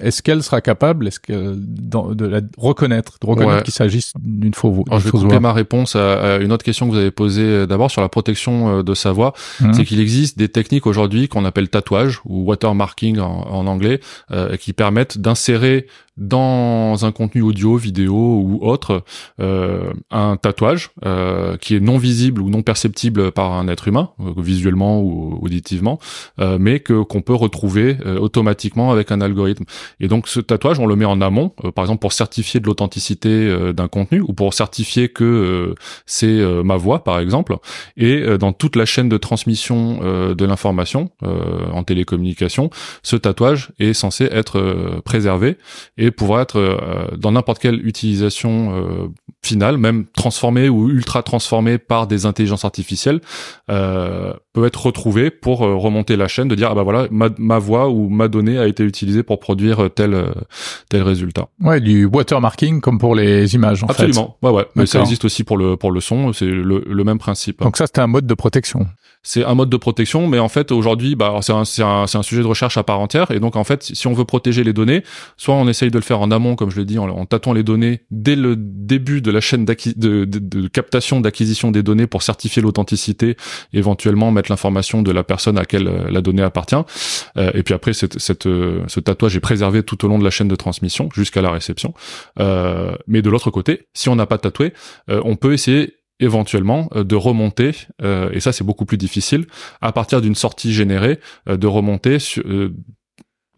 est-ce 0.00 0.22
qu'elle 0.22 0.42
sera 0.42 0.60
capable, 0.60 1.06
est-ce 1.08 1.20
que 1.20 1.54
de 1.54 2.26
la 2.26 2.40
reconnaître, 2.56 3.18
de 3.20 3.26
reconnaître 3.26 3.62
qu'il 3.62 3.74
s'agisse 3.74 4.12
d'une 4.18 4.54
fausse 4.54 4.74
voix 4.74 4.84
Je 4.98 5.04
vais 5.04 5.10
couper 5.10 5.38
ma 5.38 5.52
réponse 5.52 5.94
à, 5.96 6.38
une 6.38 6.52
autre 6.52 6.64
question 6.64 6.86
que 6.86 6.92
vous 6.92 6.98
avez 6.98 7.10
posée 7.10 7.42
euh, 7.42 7.66
d'abord 7.66 7.90
sur 7.90 8.00
la 8.00 8.08
protection 8.08 8.78
euh, 8.78 8.82
de 8.82 8.94
sa 8.94 9.12
voix. 9.12 9.34
Mmh. 9.60 9.72
C'est 9.74 9.84
qu'il 9.84 10.00
existe 10.00 10.38
des 10.38 10.48
techniques 10.48 10.86
aujourd'hui 10.86 11.28
qu'on 11.28 11.44
appelle 11.44 11.68
tatouage 11.68 12.20
ou 12.24 12.44
watermarking 12.44 13.18
en, 13.20 13.42
en 13.42 13.66
anglais, 13.66 14.00
euh, 14.30 14.56
qui 14.56 14.72
permettent 14.72 15.18
d'insérer 15.18 15.86
dans 16.20 17.04
un 17.04 17.12
contenu 17.12 17.40
audio, 17.40 17.76
vidéo 17.76 18.14
ou 18.14 18.58
autre 18.62 19.02
euh, 19.40 19.92
un 20.10 20.36
tatouage 20.36 20.90
euh, 21.06 21.56
qui 21.56 21.74
est 21.74 21.80
non 21.80 21.96
visible 21.96 22.42
ou 22.42 22.50
non 22.50 22.62
perceptible 22.62 23.32
par 23.32 23.52
un 23.52 23.68
être 23.68 23.88
humain, 23.88 24.10
euh, 24.20 24.32
visuellement 24.36 25.00
ou 25.00 25.38
auditivement, 25.40 25.98
euh, 26.38 26.58
mais 26.60 26.80
que 26.80 27.02
qu'on 27.02 27.22
peut 27.22 27.34
retrouver 27.34 27.96
euh, 28.04 28.18
automatiquement 28.18 28.92
avec 28.92 29.10
un 29.10 29.22
algorithme. 29.22 29.64
Et 29.98 30.08
donc 30.08 30.28
ce 30.28 30.40
tatouage, 30.40 30.78
on 30.78 30.86
le 30.86 30.94
met 30.94 31.06
en 31.06 31.20
amont, 31.22 31.48
par 31.74 31.84
exemple 31.84 32.00
pour 32.00 32.12
certifier 32.12 32.60
de 32.60 32.66
l'authenticité 32.66 33.72
d'un 33.72 33.88
contenu 33.88 34.20
ou 34.20 34.34
pour 34.34 34.52
certifier 34.52 35.08
que 35.08 35.74
c'est 36.04 36.40
ma 36.62 36.76
voix, 36.76 37.02
par 37.02 37.18
exemple. 37.18 37.56
Et 37.96 38.38
dans 38.38 38.52
toute 38.52 38.76
la 38.76 38.84
chaîne 38.84 39.08
de 39.08 39.16
transmission 39.16 40.00
de 40.34 40.44
l'information 40.44 41.10
en 41.22 41.82
télécommunication, 41.82 42.70
ce 43.02 43.16
tatouage 43.16 43.70
est 43.78 43.94
censé 43.94 44.24
être 44.24 45.00
préservé 45.04 45.56
et 45.96 46.09
pouvoir 46.10 46.40
être 46.40 46.56
euh, 46.56 47.16
dans 47.16 47.32
n'importe 47.32 47.60
quelle 47.60 47.86
utilisation 47.86 48.74
euh, 48.74 49.08
finale, 49.42 49.78
même 49.78 50.06
transformé 50.06 50.68
ou 50.68 50.88
ultra 50.88 51.22
transformé 51.22 51.78
par 51.78 52.06
des 52.06 52.26
intelligences 52.26 52.64
artificielles, 52.64 53.20
euh, 53.70 54.32
peut 54.52 54.66
être 54.66 54.86
retrouvé 54.86 55.30
pour 55.30 55.64
euh, 55.64 55.76
remonter 55.76 56.16
la 56.16 56.28
chaîne, 56.28 56.48
de 56.48 56.54
dire 56.54 56.68
ah 56.70 56.74
bah 56.74 56.82
voilà 56.82 57.06
ma, 57.10 57.28
ma 57.38 57.58
voix 57.58 57.88
ou 57.88 58.08
ma 58.08 58.28
donnée 58.28 58.58
a 58.58 58.66
été 58.66 58.82
utilisée 58.82 59.22
pour 59.22 59.40
produire 59.40 59.88
tel 59.94 60.32
tel 60.88 61.02
résultat. 61.02 61.48
Ouais, 61.60 61.80
du 61.80 62.04
watermarking 62.04 62.80
comme 62.80 62.98
pour 62.98 63.14
les 63.14 63.54
images. 63.54 63.82
En 63.84 63.86
Absolument. 63.86 64.36
Ouais 64.42 64.50
ouais. 64.50 64.66
Mais 64.74 64.86
ça 64.86 65.00
existe 65.00 65.24
aussi 65.24 65.44
pour 65.44 65.56
le 65.56 65.76
pour 65.76 65.92
le 65.92 66.00
son. 66.00 66.32
C'est 66.32 66.46
le, 66.46 66.84
le 66.86 67.04
même 67.04 67.18
principe. 67.18 67.60
Donc 67.62 67.76
ça 67.76 67.86
c'était 67.86 68.00
un 68.00 68.06
mode 68.06 68.26
de 68.26 68.34
protection 68.34 68.86
c'est 69.22 69.44
un 69.44 69.54
mode 69.54 69.68
de 69.68 69.76
protection, 69.76 70.26
mais 70.26 70.38
en 70.38 70.48
fait 70.48 70.72
aujourd'hui, 70.72 71.14
bah, 71.14 71.38
c'est 71.42 71.52
un, 71.52 71.64
un, 71.86 72.04
un, 72.04 72.22
sujet 72.22 72.40
de 72.40 72.46
recherche 72.46 72.78
à 72.78 72.82
part 72.82 73.00
entière. 73.00 73.30
Et 73.30 73.40
donc 73.40 73.54
en 73.56 73.64
fait, 73.64 73.82
si 73.82 74.06
on 74.06 74.14
veut 74.14 74.24
protéger 74.24 74.64
les 74.64 74.72
données, 74.72 75.02
soit 75.36 75.54
on 75.54 75.68
essaye 75.68 75.90
de 75.90 75.98
le 75.98 76.02
faire 76.02 76.20
en 76.20 76.30
amont, 76.30 76.56
comme 76.56 76.70
je 76.70 76.78
l'ai 76.78 76.86
dit, 76.86 76.98
en, 76.98 77.08
en, 77.08 77.26
tâtant 77.26 77.52
les 77.52 77.62
données 77.62 78.00
dès 78.10 78.36
le 78.36 78.56
début 78.56 79.20
de 79.20 79.29
la 79.30 79.40
chaîne 79.40 79.64
de, 79.64 79.74
de, 79.96 80.24
de, 80.24 80.68
captation, 80.68 81.20
d'acquisition 81.20 81.70
des 81.70 81.82
données 81.82 82.06
pour 82.06 82.22
certifier 82.22 82.62
l'authenticité, 82.62 83.36
éventuellement 83.72 84.30
mettre 84.30 84.50
l'information 84.50 85.02
de 85.02 85.10
la 85.10 85.24
personne 85.24 85.56
à 85.56 85.60
laquelle 85.60 85.88
euh, 85.88 86.10
la 86.10 86.20
donnée 86.20 86.42
appartient. 86.42 86.76
Euh, 87.36 87.50
et 87.54 87.62
puis 87.62 87.74
après, 87.74 87.92
cette, 87.92 88.18
cette, 88.18 88.46
euh, 88.46 88.82
ce 88.88 89.00
tatouage 89.00 89.36
est 89.36 89.40
préservé 89.40 89.82
tout 89.82 90.04
au 90.04 90.08
long 90.08 90.18
de 90.18 90.24
la 90.24 90.30
chaîne 90.30 90.48
de 90.48 90.56
transmission 90.56 91.08
jusqu'à 91.14 91.42
la 91.42 91.50
réception. 91.50 91.94
Euh, 92.38 92.94
mais 93.06 93.22
de 93.22 93.30
l'autre 93.30 93.50
côté, 93.50 93.88
si 93.94 94.08
on 94.08 94.16
n'a 94.16 94.26
pas 94.26 94.38
tatoué, 94.38 94.72
on 95.08 95.36
peut 95.36 95.52
essayer 95.52 96.00
éventuellement 96.20 96.88
euh, 96.94 97.02
de 97.02 97.16
remonter, 97.16 97.72
euh, 98.02 98.30
et 98.32 98.40
ça 98.40 98.52
c'est 98.52 98.64
beaucoup 98.64 98.84
plus 98.84 98.98
difficile, 98.98 99.46
à 99.80 99.90
partir 99.92 100.20
d'une 100.20 100.34
sortie 100.34 100.72
générée, 100.72 101.18
euh, 101.48 101.56
de 101.56 101.66
remonter 101.66 102.18
sur 102.18 102.44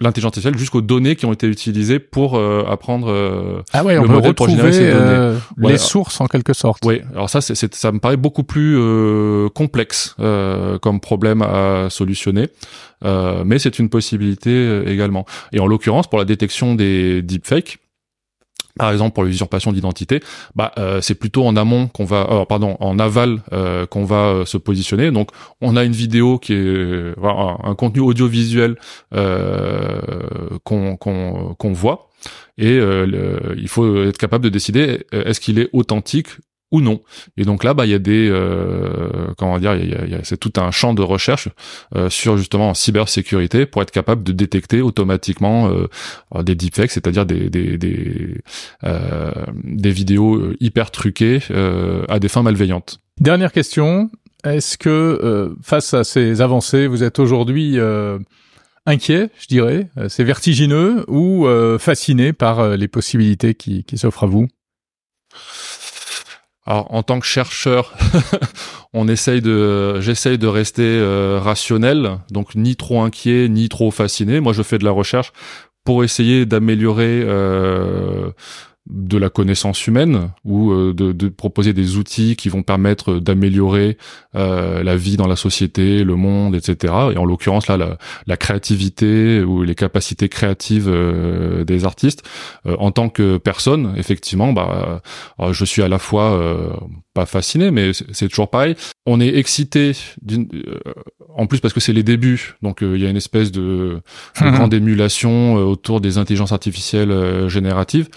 l'intelligence 0.03 0.31
artificielle 0.31 0.59
jusqu'aux 0.59 0.81
données 0.81 1.17
qui 1.17 1.27
ont 1.27 1.33
été 1.33 1.47
utilisées 1.47 1.99
pour 1.99 2.39
apprendre 2.39 3.63
ah 3.73 3.85
ouais, 3.85 3.99
on 3.99 4.07
peut 4.07 4.17
retrouver 4.17 4.73
ces 4.73 4.91
données. 4.91 5.39
les 5.59 5.79
sources 5.79 6.21
en 6.21 6.27
quelque 6.27 6.53
sorte. 6.53 6.85
Oui, 6.85 7.01
alors 7.13 7.31
ça 7.31 7.41
c'est 7.41 7.75
ça 7.75 7.93
me 7.93 7.99
paraît 7.99 8.17
beaucoup 8.17 8.45
plus 8.45 8.79
complexe 9.55 10.17
comme 10.81 11.01
problème 11.01 11.43
à 11.43 11.89
solutionner, 11.91 12.49
mais 13.03 13.59
c'est 13.59 13.79
une 13.79 13.89
possibilité 13.89 14.83
également. 14.87 15.27
Et 15.53 15.61
en 15.61 15.67
l'occurrence 15.67 16.09
pour 16.09 16.19
la 16.19 16.25
détection 16.25 16.75
des 16.75 17.23
deepfakes, 17.23 17.79
par 18.79 18.91
exemple 18.91 19.15
pour 19.15 19.25
l'usurpation 19.25 19.73
d'identité, 19.73 20.21
bah 20.55 20.73
euh, 20.79 21.01
c'est 21.01 21.15
plutôt 21.15 21.45
en 21.45 21.57
amont 21.57 21.89
qu'on 21.89 22.05
va, 22.05 22.29
euh, 22.31 22.45
pardon, 22.45 22.77
en 22.81 22.99
aval 22.99 23.43
euh, 23.53 23.87
qu'on 23.87 24.05
va 24.05 24.27
euh, 24.27 24.45
se 24.45 24.57
positionner. 24.57 25.11
Donc 25.11 25.31
on 25.61 25.77
a 25.77 25.85
une 25.85 25.93
vidéo 25.93 26.39
qui 26.39 26.55
est 26.55 27.15
un 27.23 27.75
contenu 27.75 28.01
audiovisuel 28.01 28.77
qu'on 29.11 30.97
qu'on 30.97 31.55
qu'on 31.59 31.73
voit 31.73 32.09
et 32.59 32.77
il 32.77 33.69
faut 33.69 34.05
être 34.05 34.19
capable 34.19 34.45
de 34.45 34.49
décider 34.49 35.07
est-ce 35.13 35.41
qu'il 35.41 35.59
est 35.59 35.69
authentique 35.73 36.29
ou 36.73 36.81
non. 36.81 37.01
Et 37.37 37.45
donc 37.45 37.63
là, 37.63 37.75
bah, 37.75 37.87
il 37.87 37.93
y 37.93 37.95
a 37.95 37.99
des, 38.01 38.29
euh, 38.29 39.33
comment 39.37 39.59
dire, 39.59 39.77
y 39.77 39.95
a, 39.95 40.07
y 40.07 40.15
a, 40.15 40.25
c'est 40.25 40.39
tout 40.39 40.55
un 40.57 40.71
champ 40.71 40.95
de 40.95 41.03
recherche 41.03 41.49
euh, 41.95 42.11
sur 42.11 42.37
justement 42.39 42.71
en 42.71 42.75
cybersécurité 42.75 43.67
pour 43.67 43.83
être 43.83 43.91
capable 43.91 44.25
de 44.25 44.33
détecter 44.33 44.81
automatiquement 44.81 45.71
euh, 45.71 46.43
des 46.43 46.55
deepfakes, 46.55 46.91
c'est-à-dire 46.91 47.27
des 47.27 47.51
des 47.51 47.77
des, 47.77 48.39
euh, 48.85 49.31
des 49.63 49.91
vidéos 49.91 50.53
hyper 50.61 50.91
truquées 50.91 51.41
euh, 51.51 52.05
à 52.09 52.19
des 52.19 52.29
fins 52.29 52.43
malveillantes. 52.43 53.01
Dernière 53.21 53.53
question 53.53 54.11
est-ce 54.45 54.77
que 54.77 55.55
face 55.63 55.95
à 55.95 56.03
ces 56.03 56.41
avancées, 56.41 56.89
vous 56.89 57.05
êtes 57.05 57.21
aujourd'hui 57.21 57.79
inquiet, 58.87 59.31
je 59.39 59.47
dirais, 59.47 59.89
c'est 60.09 60.25
vertigineux 60.25 61.05
ou 61.07 61.47
fasciné 61.79 62.33
par 62.33 62.77
les 62.77 62.89
possibilités 62.89 63.55
qui, 63.55 63.85
qui 63.85 63.99
s'offrent 63.99 64.25
à 64.25 64.27
vous? 64.27 64.49
Alors, 66.65 66.95
en 66.95 67.03
tant 67.03 67.19
que 67.19 67.27
chercheur, 67.27 67.93
on 68.93 69.09
de, 69.41 70.01
j'essaye 70.01 70.39
de 70.39 70.47
rester 70.47 70.83
euh, 70.83 71.41
rationnel, 71.43 72.19
donc 72.31 72.55
ni 72.55 72.77
trop 72.77 73.03
inquiet, 73.03 73.49
ni 73.49 73.69
trop 73.69 73.91
fasciné. 73.91 74.39
Moi, 74.41 74.53
je 74.53 74.63
fais 74.63 74.79
de 74.79 74.85
la 74.85 74.93
recherche 74.93 75.33
pour 75.85 76.05
essayer 76.05 76.47
d'améliorer 76.47 77.23
euh, 77.25 78.31
de 78.91 79.17
la 79.17 79.31
connaissance 79.31 79.87
humaine 79.87 80.33
ou 80.45 80.73
euh, 80.73 80.93
de, 80.93 81.13
de, 81.13 81.29
proposer 81.29 81.73
des 81.73 81.97
outils 81.97 82.35
qui 82.35 82.49
vont 82.49 82.65
permettre 82.65 83.15
d'améliorer 83.21 83.97
euh, 84.35 84.83
la 84.83 84.97
vie 84.97 85.17
dans 85.17 85.29
la 85.29 85.37
société, 85.37 86.03
le 86.03 86.17
monde, 86.17 86.57
etc. 86.57 86.93
Et 87.15 87.17
en 87.17 87.25
l'occurrence 87.25 87.69
là, 87.69 87.77
la, 87.77 87.97
la, 88.27 88.37
créativité 88.37 89.41
ou 89.41 89.63
les 89.63 89.77
capacités 89.77 90.29
créatives 90.29 90.89
euh, 90.89 91.63
des 91.65 91.85
artistes. 91.85 92.23
en 92.67 92.91
tant 92.91 93.09
que 93.09 93.37
personne, 93.37 93.95
effectivement, 93.97 94.53
bah, 94.53 95.01
je 95.53 95.65
suis 95.65 95.83
à 95.83 95.89
la 95.89 95.99
fois 95.99 96.83
pas 97.15 97.27
fasciné, 97.27 97.71
mais 97.71 97.93
c'est 97.93 98.29
toujours 98.29 98.51
pareil. 98.51 98.75
On 99.07 99.21
est 99.21 99.37
excité, 99.37 99.93
en 101.37 101.47
plus 101.47 101.61
parce 101.61 101.75
que 101.75 101.81
c'est 101.81 101.93
les 101.93 102.03
débuts, 102.03 102.55
donc 102.63 102.79
il 102.83 102.99
y 102.99 103.07
a 103.07 103.11
une 103.11 103.17
espèce 103.17 103.53
de, 103.53 104.01
de 104.41 104.51
grande 104.51 104.75
émulation 104.75 105.55
autour 105.55 106.01
des 106.01 106.19
intelligences 106.19 106.53
artificielles 106.53 107.49
génératives. 107.49 108.09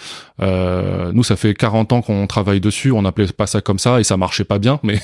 Euh, 0.42 1.12
nous, 1.12 1.22
ça 1.22 1.36
fait 1.36 1.54
40 1.54 1.92
ans 1.92 2.02
qu'on 2.02 2.26
travaille 2.26 2.60
dessus. 2.60 2.92
On 2.92 3.02
n'appelait 3.02 3.26
pas 3.28 3.46
ça 3.46 3.60
comme 3.60 3.78
ça 3.78 4.00
et 4.00 4.04
ça 4.04 4.16
marchait 4.16 4.44
pas 4.44 4.58
bien, 4.58 4.80
mais 4.82 5.00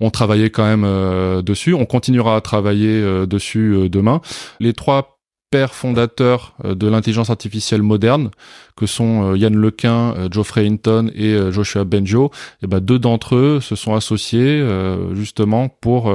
on 0.00 0.10
travaillait 0.10 0.50
quand 0.50 0.64
même 0.64 0.84
euh, 0.84 1.42
dessus. 1.42 1.74
On 1.74 1.86
continuera 1.86 2.36
à 2.36 2.40
travailler 2.40 3.00
euh, 3.00 3.26
dessus 3.26 3.88
demain. 3.90 4.20
Les 4.58 4.72
trois 4.72 5.18
pères 5.50 5.74
fondateurs 5.74 6.54
de 6.62 6.86
l'intelligence 6.86 7.28
artificielle 7.28 7.82
moderne, 7.82 8.30
que 8.76 8.86
sont 8.86 9.34
Yann 9.34 9.56
Lequin, 9.56 10.14
Geoffrey 10.30 10.64
Hinton 10.64 11.10
et 11.12 11.36
Joshua 11.50 11.82
Benjo, 11.82 12.26
et 12.26 12.30
eh 12.62 12.66
ben 12.68 12.78
deux 12.78 13.00
d'entre 13.00 13.34
eux 13.34 13.60
se 13.60 13.74
sont 13.74 13.96
associés 13.96 14.64
justement 15.12 15.68
pour 15.68 16.14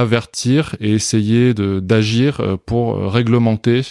avertir 0.00 0.76
et 0.80 0.92
essayer 0.92 1.54
d'agir 1.54 2.58
pour 2.66 3.12
réglementer 3.12 3.82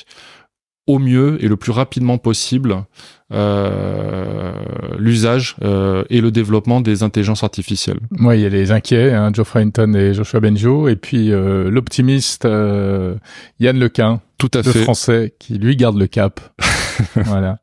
au 0.88 1.00
mieux 1.00 1.38
et 1.44 1.48
le 1.48 1.56
plus 1.56 1.72
rapidement 1.72 2.18
possible 2.18 2.84
euh, 3.32 4.54
l'usage 4.98 5.56
euh, 5.64 6.04
et 6.10 6.22
le 6.22 6.30
développement 6.32 6.82
des 6.82 7.04
intelligences 7.04 7.44
artificielles. 7.44 8.00
Oui, 8.20 8.40
il 8.40 8.42
y 8.42 8.46
a 8.46 8.50
les 8.50 8.72
inquiets, 8.72 9.14
hein, 9.14 9.32
Geoffrey 9.34 9.62
Hinton 9.62 9.94
et 9.96 10.14
Joshua 10.14 10.40
Benjo, 10.40 10.88
et 10.88 10.96
puis 10.96 11.32
euh, 11.32 11.72
l'optimiste 11.72 12.46
euh, 12.46 13.16
Yann 13.60 13.80
Lequin, 13.80 14.22
tout 14.38 14.52
à 14.54 14.58
le 14.58 14.64
fait. 14.72 14.84
français, 14.84 15.34
qui 15.40 15.58
lui 15.58 15.76
garde 15.76 15.98
le 15.98 16.08
cap. 16.08 16.42
voilà. 17.16 17.60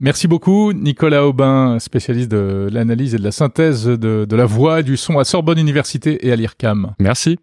Merci 0.00 0.28
beaucoup, 0.28 0.72
Nicolas 0.72 1.26
Aubin, 1.26 1.80
spécialiste 1.80 2.30
de 2.30 2.68
l'analyse 2.70 3.16
et 3.16 3.18
de 3.18 3.24
la 3.24 3.32
synthèse 3.32 3.84
de, 3.84 4.26
la 4.30 4.46
voix 4.46 4.78
et 4.78 4.82
du 4.84 4.96
son 4.96 5.18
à 5.18 5.24
Sorbonne 5.24 5.58
Université 5.58 6.24
et 6.24 6.30
à 6.30 6.36
l'IRCAM. 6.36 6.94
Merci. 7.00 7.36